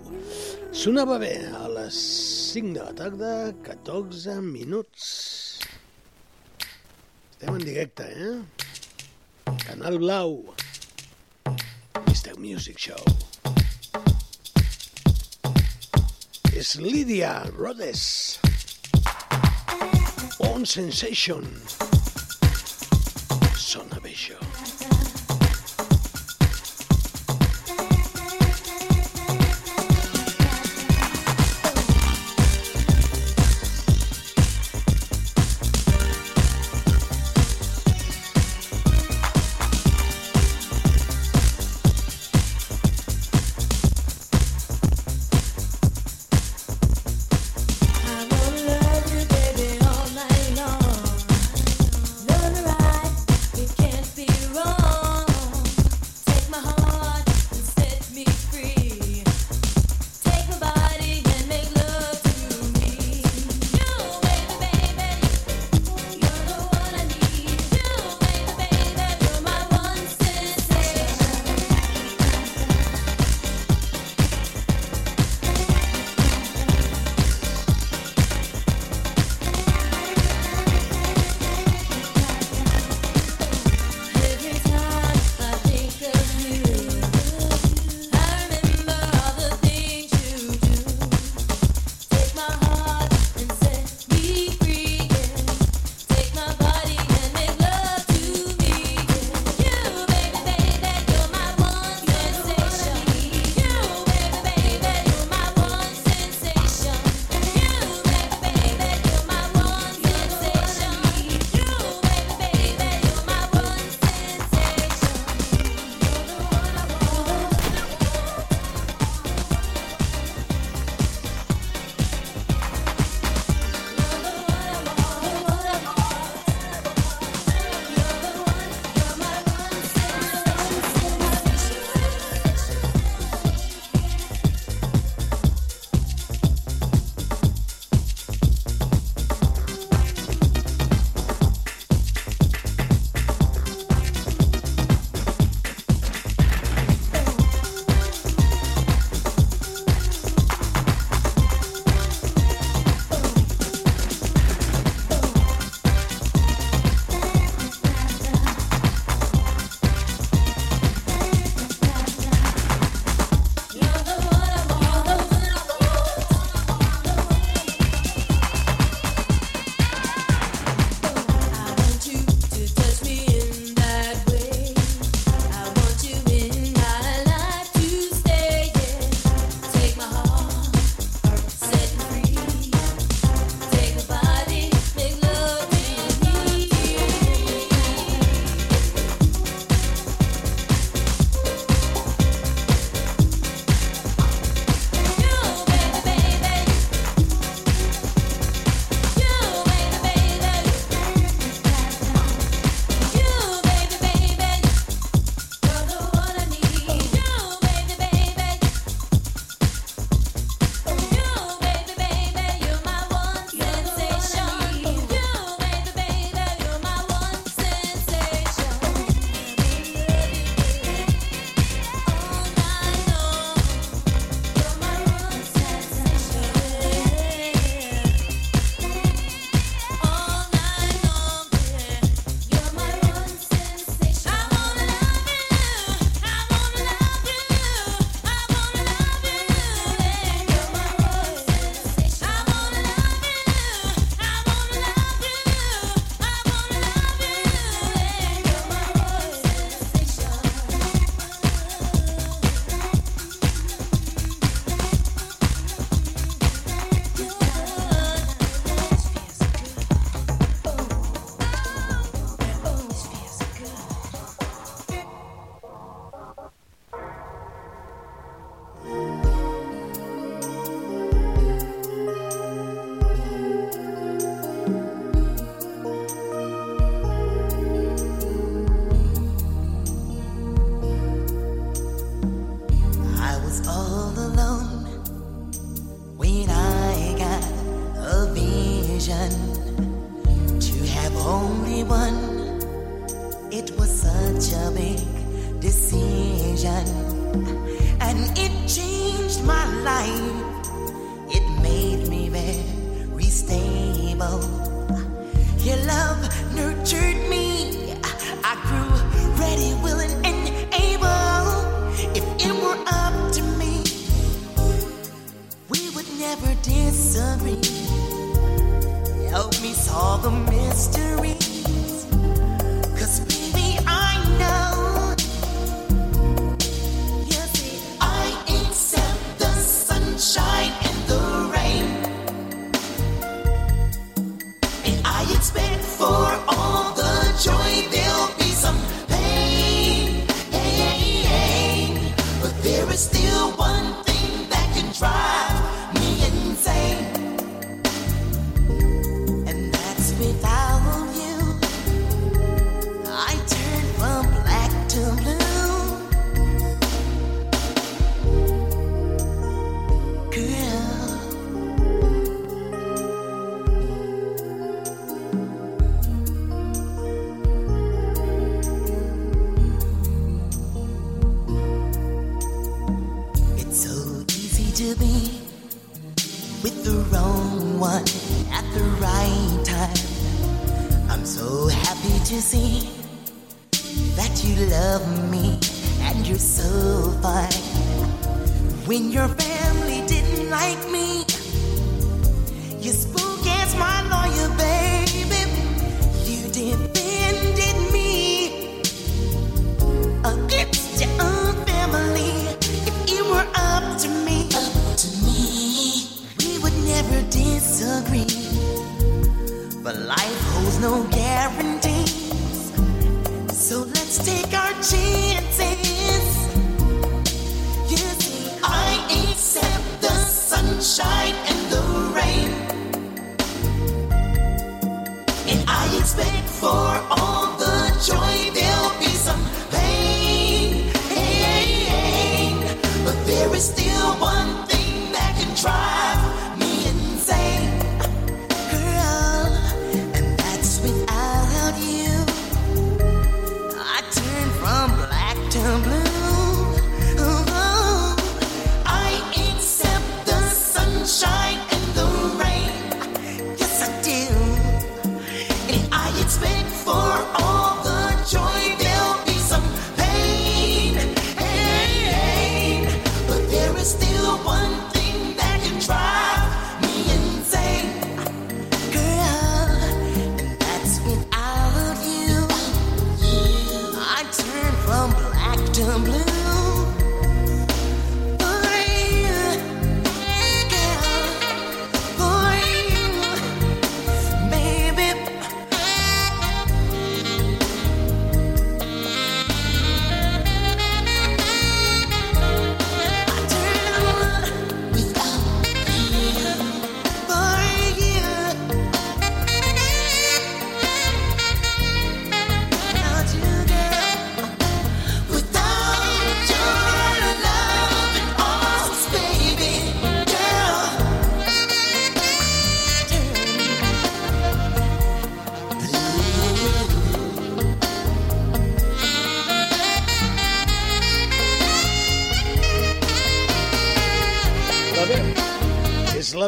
[0.75, 1.95] Sonava bé a les
[2.51, 3.29] 5 de la tarda,
[3.63, 5.05] 14 minuts.
[7.31, 9.53] Estem en directe, eh?
[9.63, 10.35] Canal Blau.
[12.03, 12.35] Mr.
[12.43, 12.99] Music Show.
[16.51, 18.03] És Lídia Rodes.
[20.51, 21.47] On Sensation.
[21.47, 21.92] On Sensation.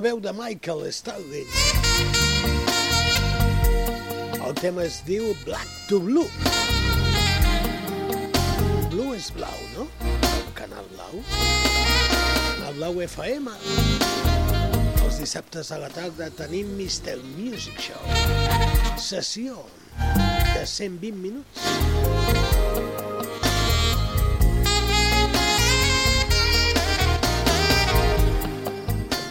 [0.06, 1.46] veu de Michael Stanley.
[4.46, 6.28] El tema es diu Black to Blue.
[8.92, 9.88] Blue és blau, no?
[10.06, 11.24] El canal blau.
[12.62, 13.56] La blau FM.
[15.02, 17.18] Els dissabtes a la tarda tenim Mr.
[17.40, 18.06] Music Show.
[19.02, 19.58] Sessió
[20.54, 22.45] de 120 minuts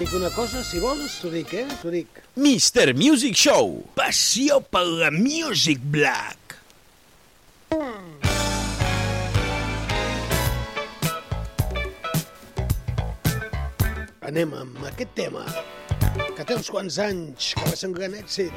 [0.04, 1.64] dic una cosa, si vols, t'ho dic, eh?
[1.80, 2.18] T'ho dic.
[2.36, 2.92] Mr.
[2.92, 3.78] Music Show.
[3.96, 6.58] Passió per la Music Black.
[14.28, 15.44] Anem amb aquest tema,
[16.36, 18.52] que té uns quants anys, que va ser un gran èxit,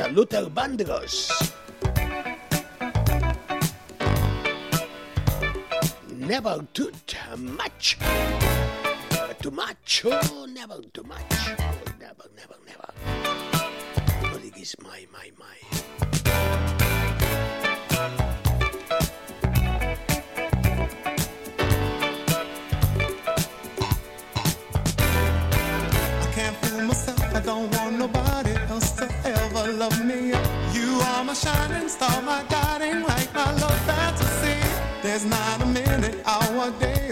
[0.00, 1.30] de Luther Vandross.
[6.18, 6.90] Never too
[7.38, 7.98] Much.
[8.00, 8.59] Never too Much.
[9.40, 10.02] too much.
[10.04, 11.22] Oh, never too much.
[11.30, 12.88] Oh, never, never, never.
[14.28, 15.56] Music is my, my, my.
[26.20, 27.34] I can't fool myself.
[27.34, 30.34] I don't want nobody else to ever love me.
[30.74, 34.60] You are my shining star, my guiding light, my love fantasy.
[35.02, 37.09] There's not a minute, hour, day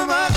[0.00, 0.29] you my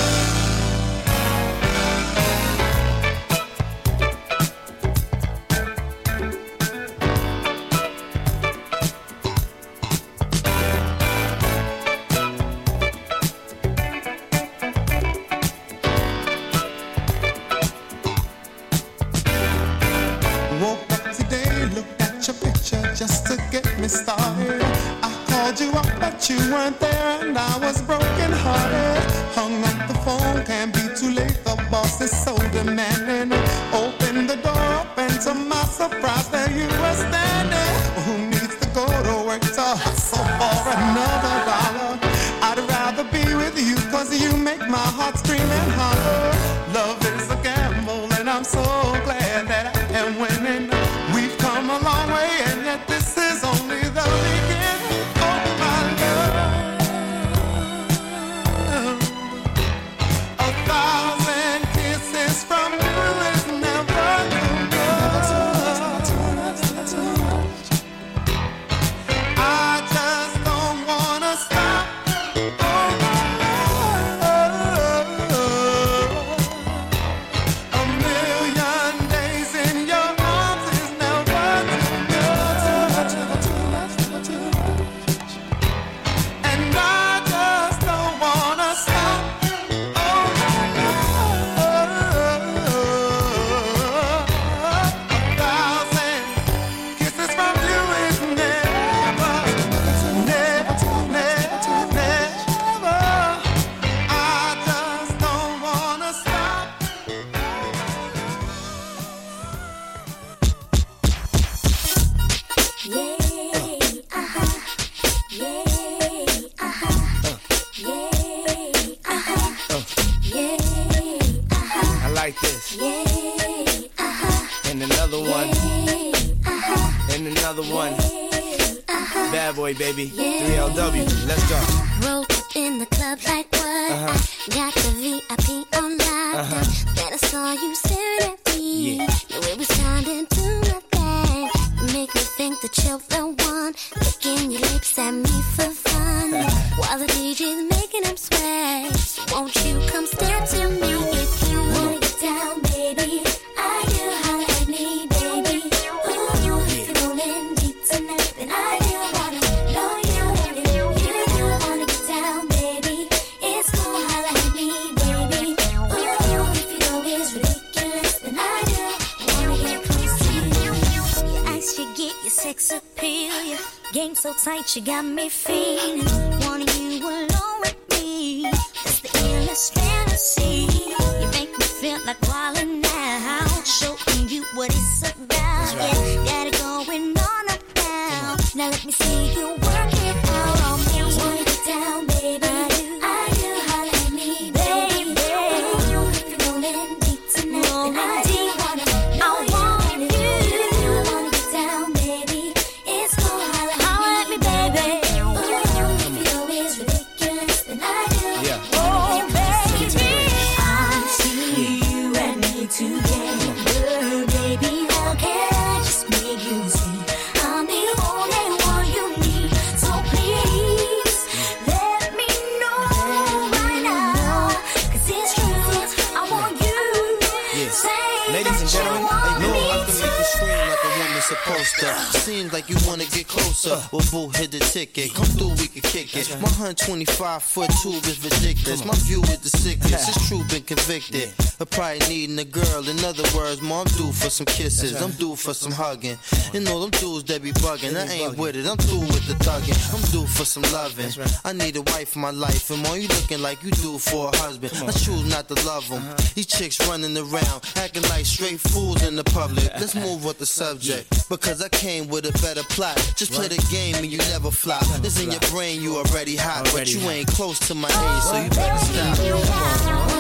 [237.34, 238.85] Five foot two is ridiculous.
[238.85, 240.07] My view is the sickest.
[240.07, 241.34] It's true, been convicted.
[241.60, 242.88] I probably needing a girl.
[242.88, 245.01] In other words, mom, I'm due for some kisses.
[245.01, 246.15] I'm due for some hugging.
[246.53, 248.68] And all them dudes that be bugging, I ain't with it.
[248.68, 249.73] I'm through with the thugging.
[249.95, 251.10] I'm due for some loving.
[251.43, 252.69] I need a wife in my life.
[252.69, 254.72] And more you looking like you do for a husband.
[254.76, 256.03] I choose not to love him.
[256.35, 259.72] These chicks running around, acting like straight fools in the public.
[259.80, 262.95] Let's move with the subject because I came with a better plot.
[263.15, 264.84] Just play the game and you never flop.
[265.01, 268.41] This in your brain, you already hot, but you ain't close to my age, so
[268.41, 270.12] you better stop.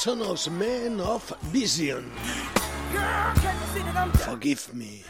[0.00, 2.06] Són els Men of Vision.
[4.22, 5.02] Forgive me.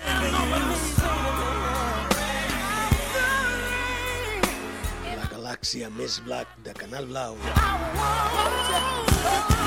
[5.15, 7.39] La galàxia més black de Canal Blau.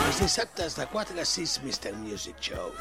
[0.03, 1.95] Els dissabtes de 4 a 6 Mr.
[2.03, 2.75] Music Show.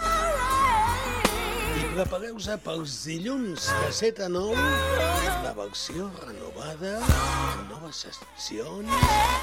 [1.79, 8.93] I prepareu-vos pels dilluns de 7 a 9 la versió renovada, amb noves seccions,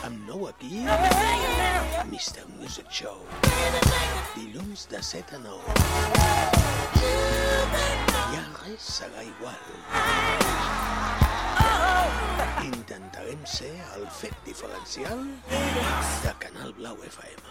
[0.08, 0.88] amb nou equip,
[2.08, 2.46] Mr.
[2.70, 3.18] Music Show.
[4.36, 5.74] Dilluns de 7 a 9.
[8.34, 9.58] Ja res serà igual.
[12.68, 17.42] Intentarem ser el fet diferencial de Canal Blau FM.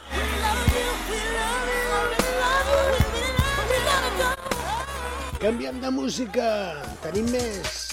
[5.43, 6.49] Canviem de música,
[7.03, 7.88] tenim més.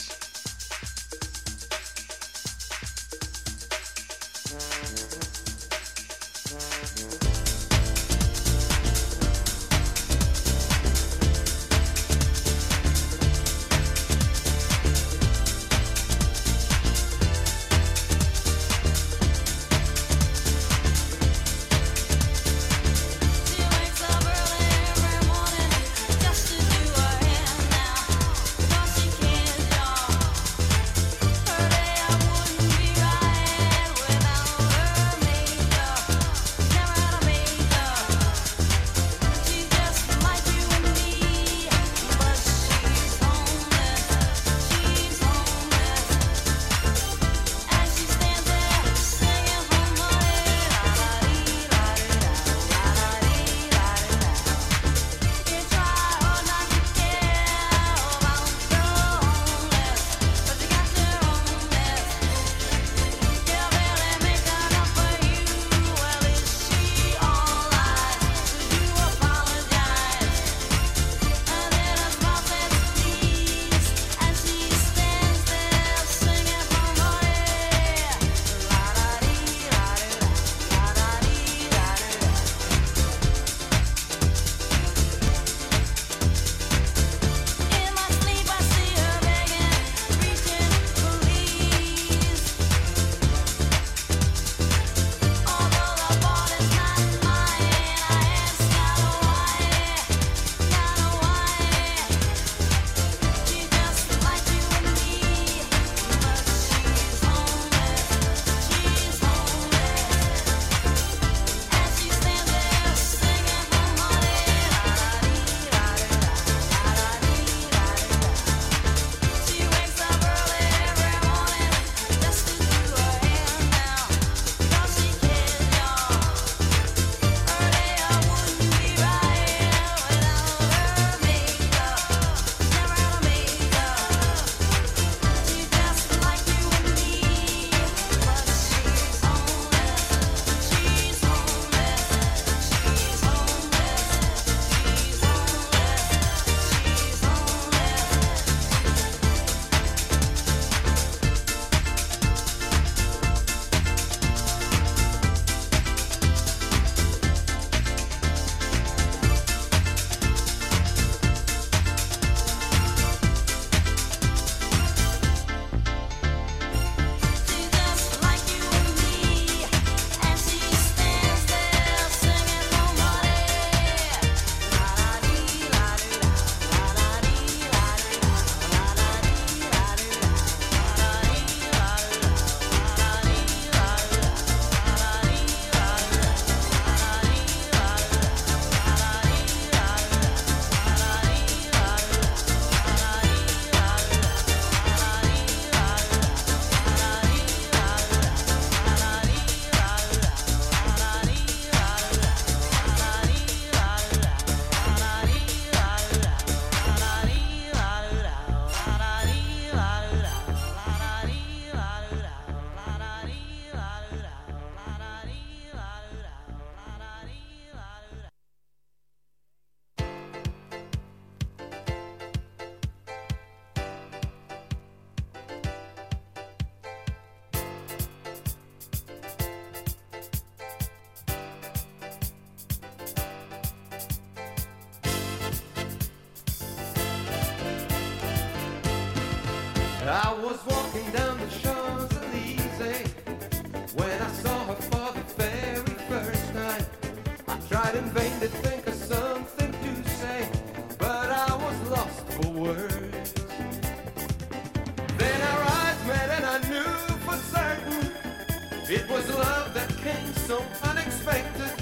[258.90, 261.74] It was love that came so unexpected.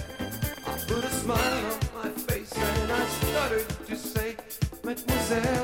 [0.65, 4.35] I put a smile on my face and I stuttered to say,
[4.83, 5.62] Mademoiselle.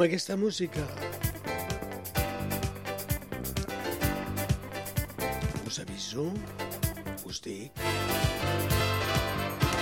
[0.00, 0.80] Amb aquesta música
[5.68, 6.24] us aviso,
[7.28, 7.82] us dic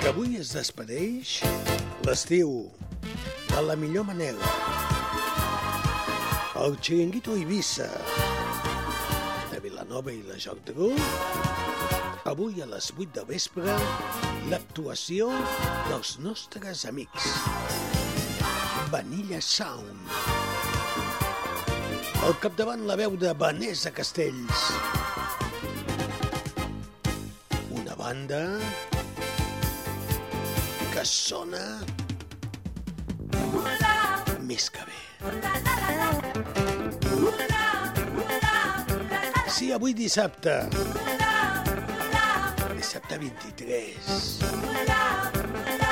[0.00, 1.36] que avui es despedeix
[2.08, 2.50] l'estiu
[3.52, 4.50] de la millor manera.
[6.64, 7.86] El Chiringuito Eivissa
[9.52, 10.90] de Vilanova i la Geltrú
[12.26, 13.78] avui a les 8 de vespre
[14.50, 15.30] l'actuació
[15.92, 17.30] dels nostres amics
[18.90, 20.08] Vanilla Sound.
[22.24, 24.62] Al capdavant la veu de Vanessa Castells.
[27.76, 28.40] Una banda
[30.94, 31.64] que sona
[34.48, 35.00] més que bé.
[39.58, 40.56] Sí, avui dissabte.
[42.78, 44.48] Dissabte 23.
[44.88, 45.87] A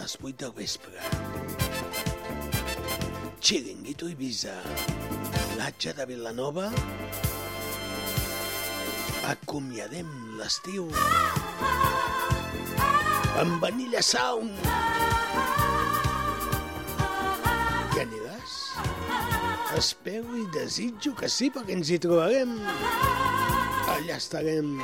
[0.00, 0.96] les 8 del vespre.
[3.40, 4.54] Chiringuito Ibiza.
[5.54, 6.70] Platja de Vilanova.
[9.28, 10.08] Acomiadem
[10.38, 10.88] l'estiu
[13.42, 14.56] amb Vanilla Sound.
[17.90, 18.56] Hi aniràs?
[19.76, 22.56] Espero i desitjo que sí, perquè ens hi trobarem.
[23.98, 24.78] Allà estarem.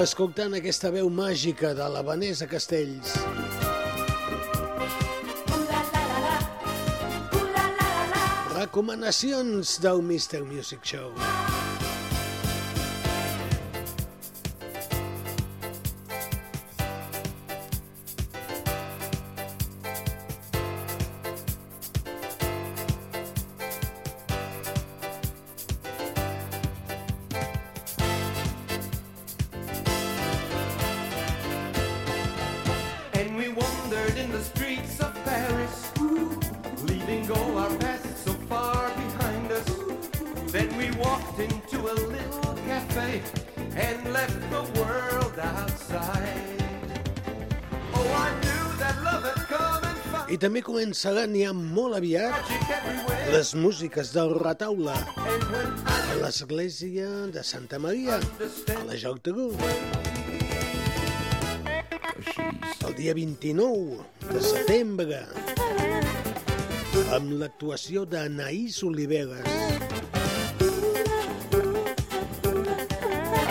[0.00, 3.12] Escoltant aquesta veu màgica de la Vanessa Castells.
[8.56, 10.46] Recomanacions del Mr.
[10.48, 11.41] Music Show.
[50.92, 52.50] Començaran ja molt aviat
[53.32, 58.18] les músiques del retaule a l'església de Santa Maria,
[58.76, 59.46] a la Geltrú.
[62.84, 64.04] El dia 29
[64.34, 65.22] de setembre,
[67.16, 69.48] amb l'actuació d'Anaïs Oliveres,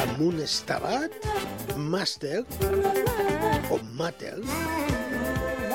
[0.05, 1.18] amb un estabat
[1.89, 2.45] màster
[3.73, 4.38] o mater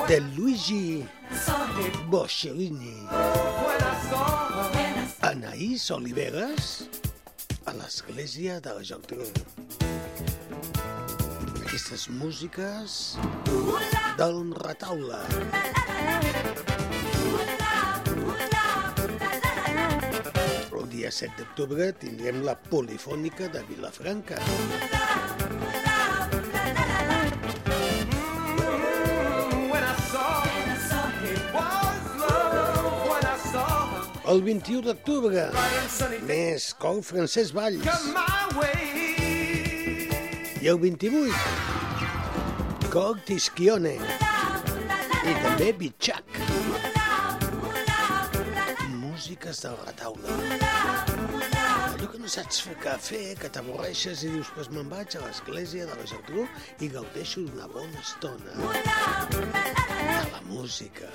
[0.07, 1.03] de Luigi
[2.09, 3.05] Boccherini.
[5.21, 6.87] Anaïs Oliveres
[7.69, 9.27] a l'església de la Geltrú.
[11.61, 13.17] Aquestes músiques
[14.17, 15.21] del retaule.
[20.73, 24.41] El dia 7 d'octubre tindrem la polifònica de Vilafranca.
[34.27, 35.43] El 21 d'octubre,
[36.27, 37.85] més cor francès Valls.
[40.59, 41.37] I el 28,
[42.91, 43.93] cor Tisquione.
[43.95, 46.41] I també Bitxac.
[48.97, 50.35] Músiques del retaule.
[51.87, 55.23] Allò que no saps fer què fer, que t'avorreixes i dius, pues me'n vaig a
[55.23, 56.43] l'església de la Geltrú
[56.83, 58.51] i gaudeixo d'una bona estona.
[59.31, 61.07] De la música.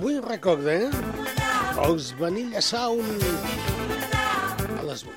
[0.00, 0.88] Avui recorda, eh?
[1.84, 3.20] Els Vanilla Sound
[4.80, 5.12] a les 8.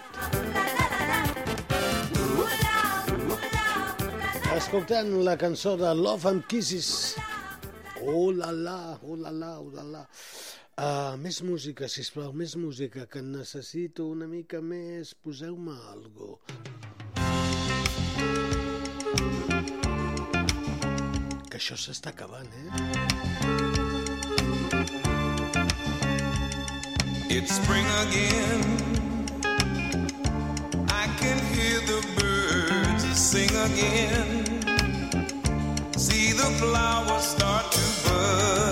[4.57, 7.15] Escoltant la cançó de Love and Kisses.
[8.01, 10.03] Oh la la, oh la la, oh la la.
[10.75, 15.15] Uh, més música, sisplau, més música, que necessito una mica més.
[15.15, 16.43] Poseu-me algo.
[21.47, 23.12] Que això s'està acabant, eh?
[27.29, 28.61] It's spring again.
[30.89, 34.45] I can hear the birds sing again.
[35.97, 38.62] See the flowers start to bud.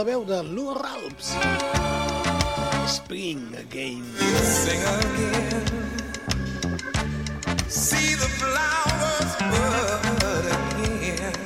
[0.00, 1.34] La veu de Lou Ralps.
[2.88, 4.04] Spring Again.
[4.40, 5.66] Sing again.
[7.68, 11.36] See the flowers bud again.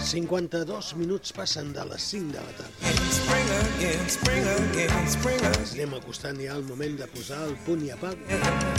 [0.00, 2.96] 52 minuts passen de les 5 de la tarda.
[3.18, 5.60] Spring again, spring again, spring again.
[5.60, 8.69] Ens anem acostant ja al moment de posar el punt i a part.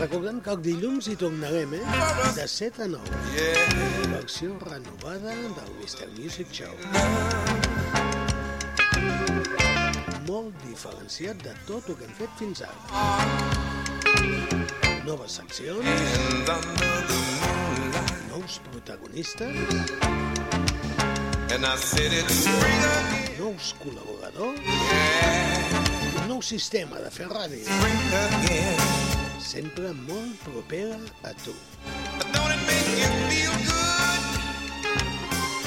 [0.00, 1.80] Recordem que el dilluns hi tornarem, eh?
[2.32, 3.18] De 7 a 9.
[4.14, 6.08] Versió renovada del Mr.
[6.16, 6.72] Music Show.
[10.24, 12.80] Molt diferenciat de tot el que hem fet fins ara.
[15.04, 15.84] Noves seccions,
[18.32, 19.52] nous protagonistes,
[23.36, 24.60] nous col·laboradors,
[26.22, 27.68] un nou sistema de fer ràdio.
[29.50, 30.94] Sempre molt propera
[31.26, 31.50] a tu.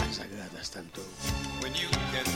[0.06, 1.04] Ens agrades tant tu.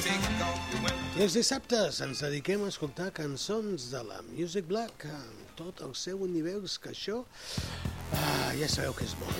[0.03, 4.67] Take off your winter I els dissabtes ens dediquem a escoltar cançons de la Music
[4.67, 9.39] Black amb tot el seu univers, que això ah, ja sabeu que és molt.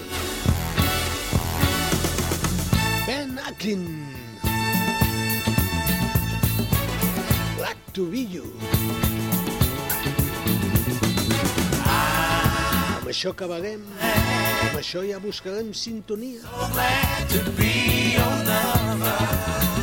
[3.04, 3.84] Ben Akin.
[7.60, 9.27] Black to be you.
[13.08, 13.84] Amb això acabarem.
[14.04, 16.42] Amb això ja buscarem sintonia.
[17.30, 19.77] to be your lover.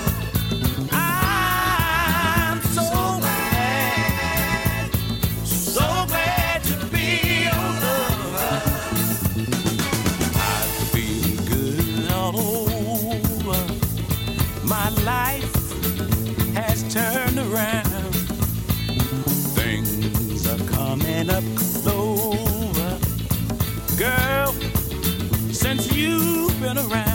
[25.77, 27.14] Since you've been around.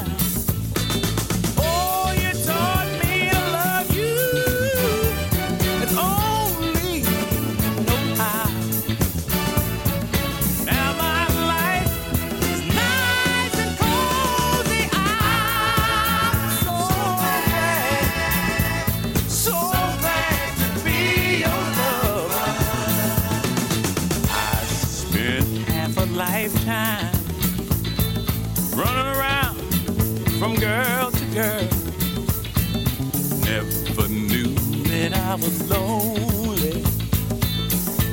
[35.70, 36.84] Lonely.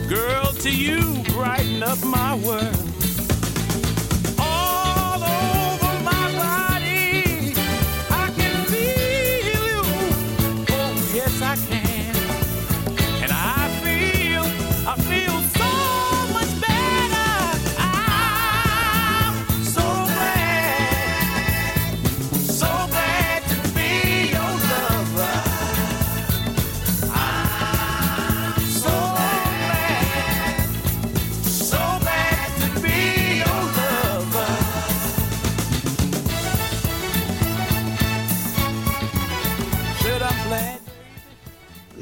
[0.09, 2.86] Girl, to you brighten up my world.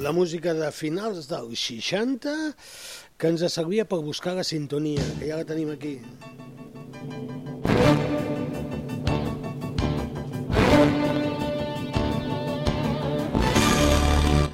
[0.05, 2.33] La música de finals dels 60
[3.17, 5.95] que ens servia per buscar la sintonia, que ja la tenim aquí.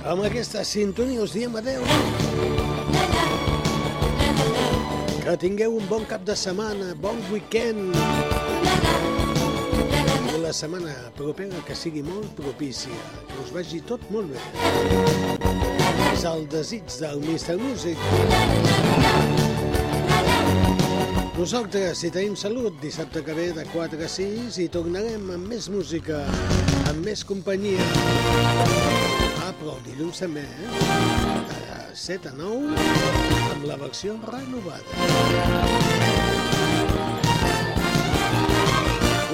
[0.06, 1.82] Amb aquesta sintonia us diem adeu.
[5.26, 8.69] Que tingueu un bon cap de setmana, bon weekend.
[10.50, 12.96] La setmana propera que sigui molt propícia,
[13.28, 14.40] que us vagi tot molt bé.
[16.08, 17.54] És el desig del Mr.
[17.60, 17.94] Music.
[21.36, 25.70] Nosaltres, si tenim salut, dissabte que ve de 4 a 6 i tornarem amb més
[25.70, 26.18] música,
[26.90, 27.86] amb més companyia.
[29.46, 30.66] Ah, però el dilluns també, eh?
[31.52, 31.62] De
[32.08, 32.90] 7 a 9,
[33.52, 36.19] amb la versió renovada.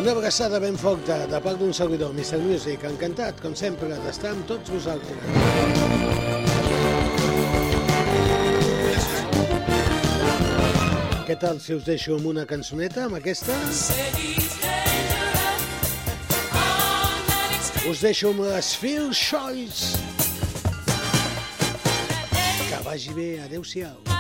[0.07, 2.39] Una abraçada ben forta de part d'un servidor, Mr.
[2.39, 2.85] Music.
[2.87, 5.19] Encantat, com sempre, d'estar amb tots vosaltres.
[11.27, 13.59] Què tal si us deixo amb una cançoneta, amb aquesta?
[17.91, 19.99] Us deixo amb les Phil Choice.
[22.71, 24.16] Que vagi bé, adeu-siau.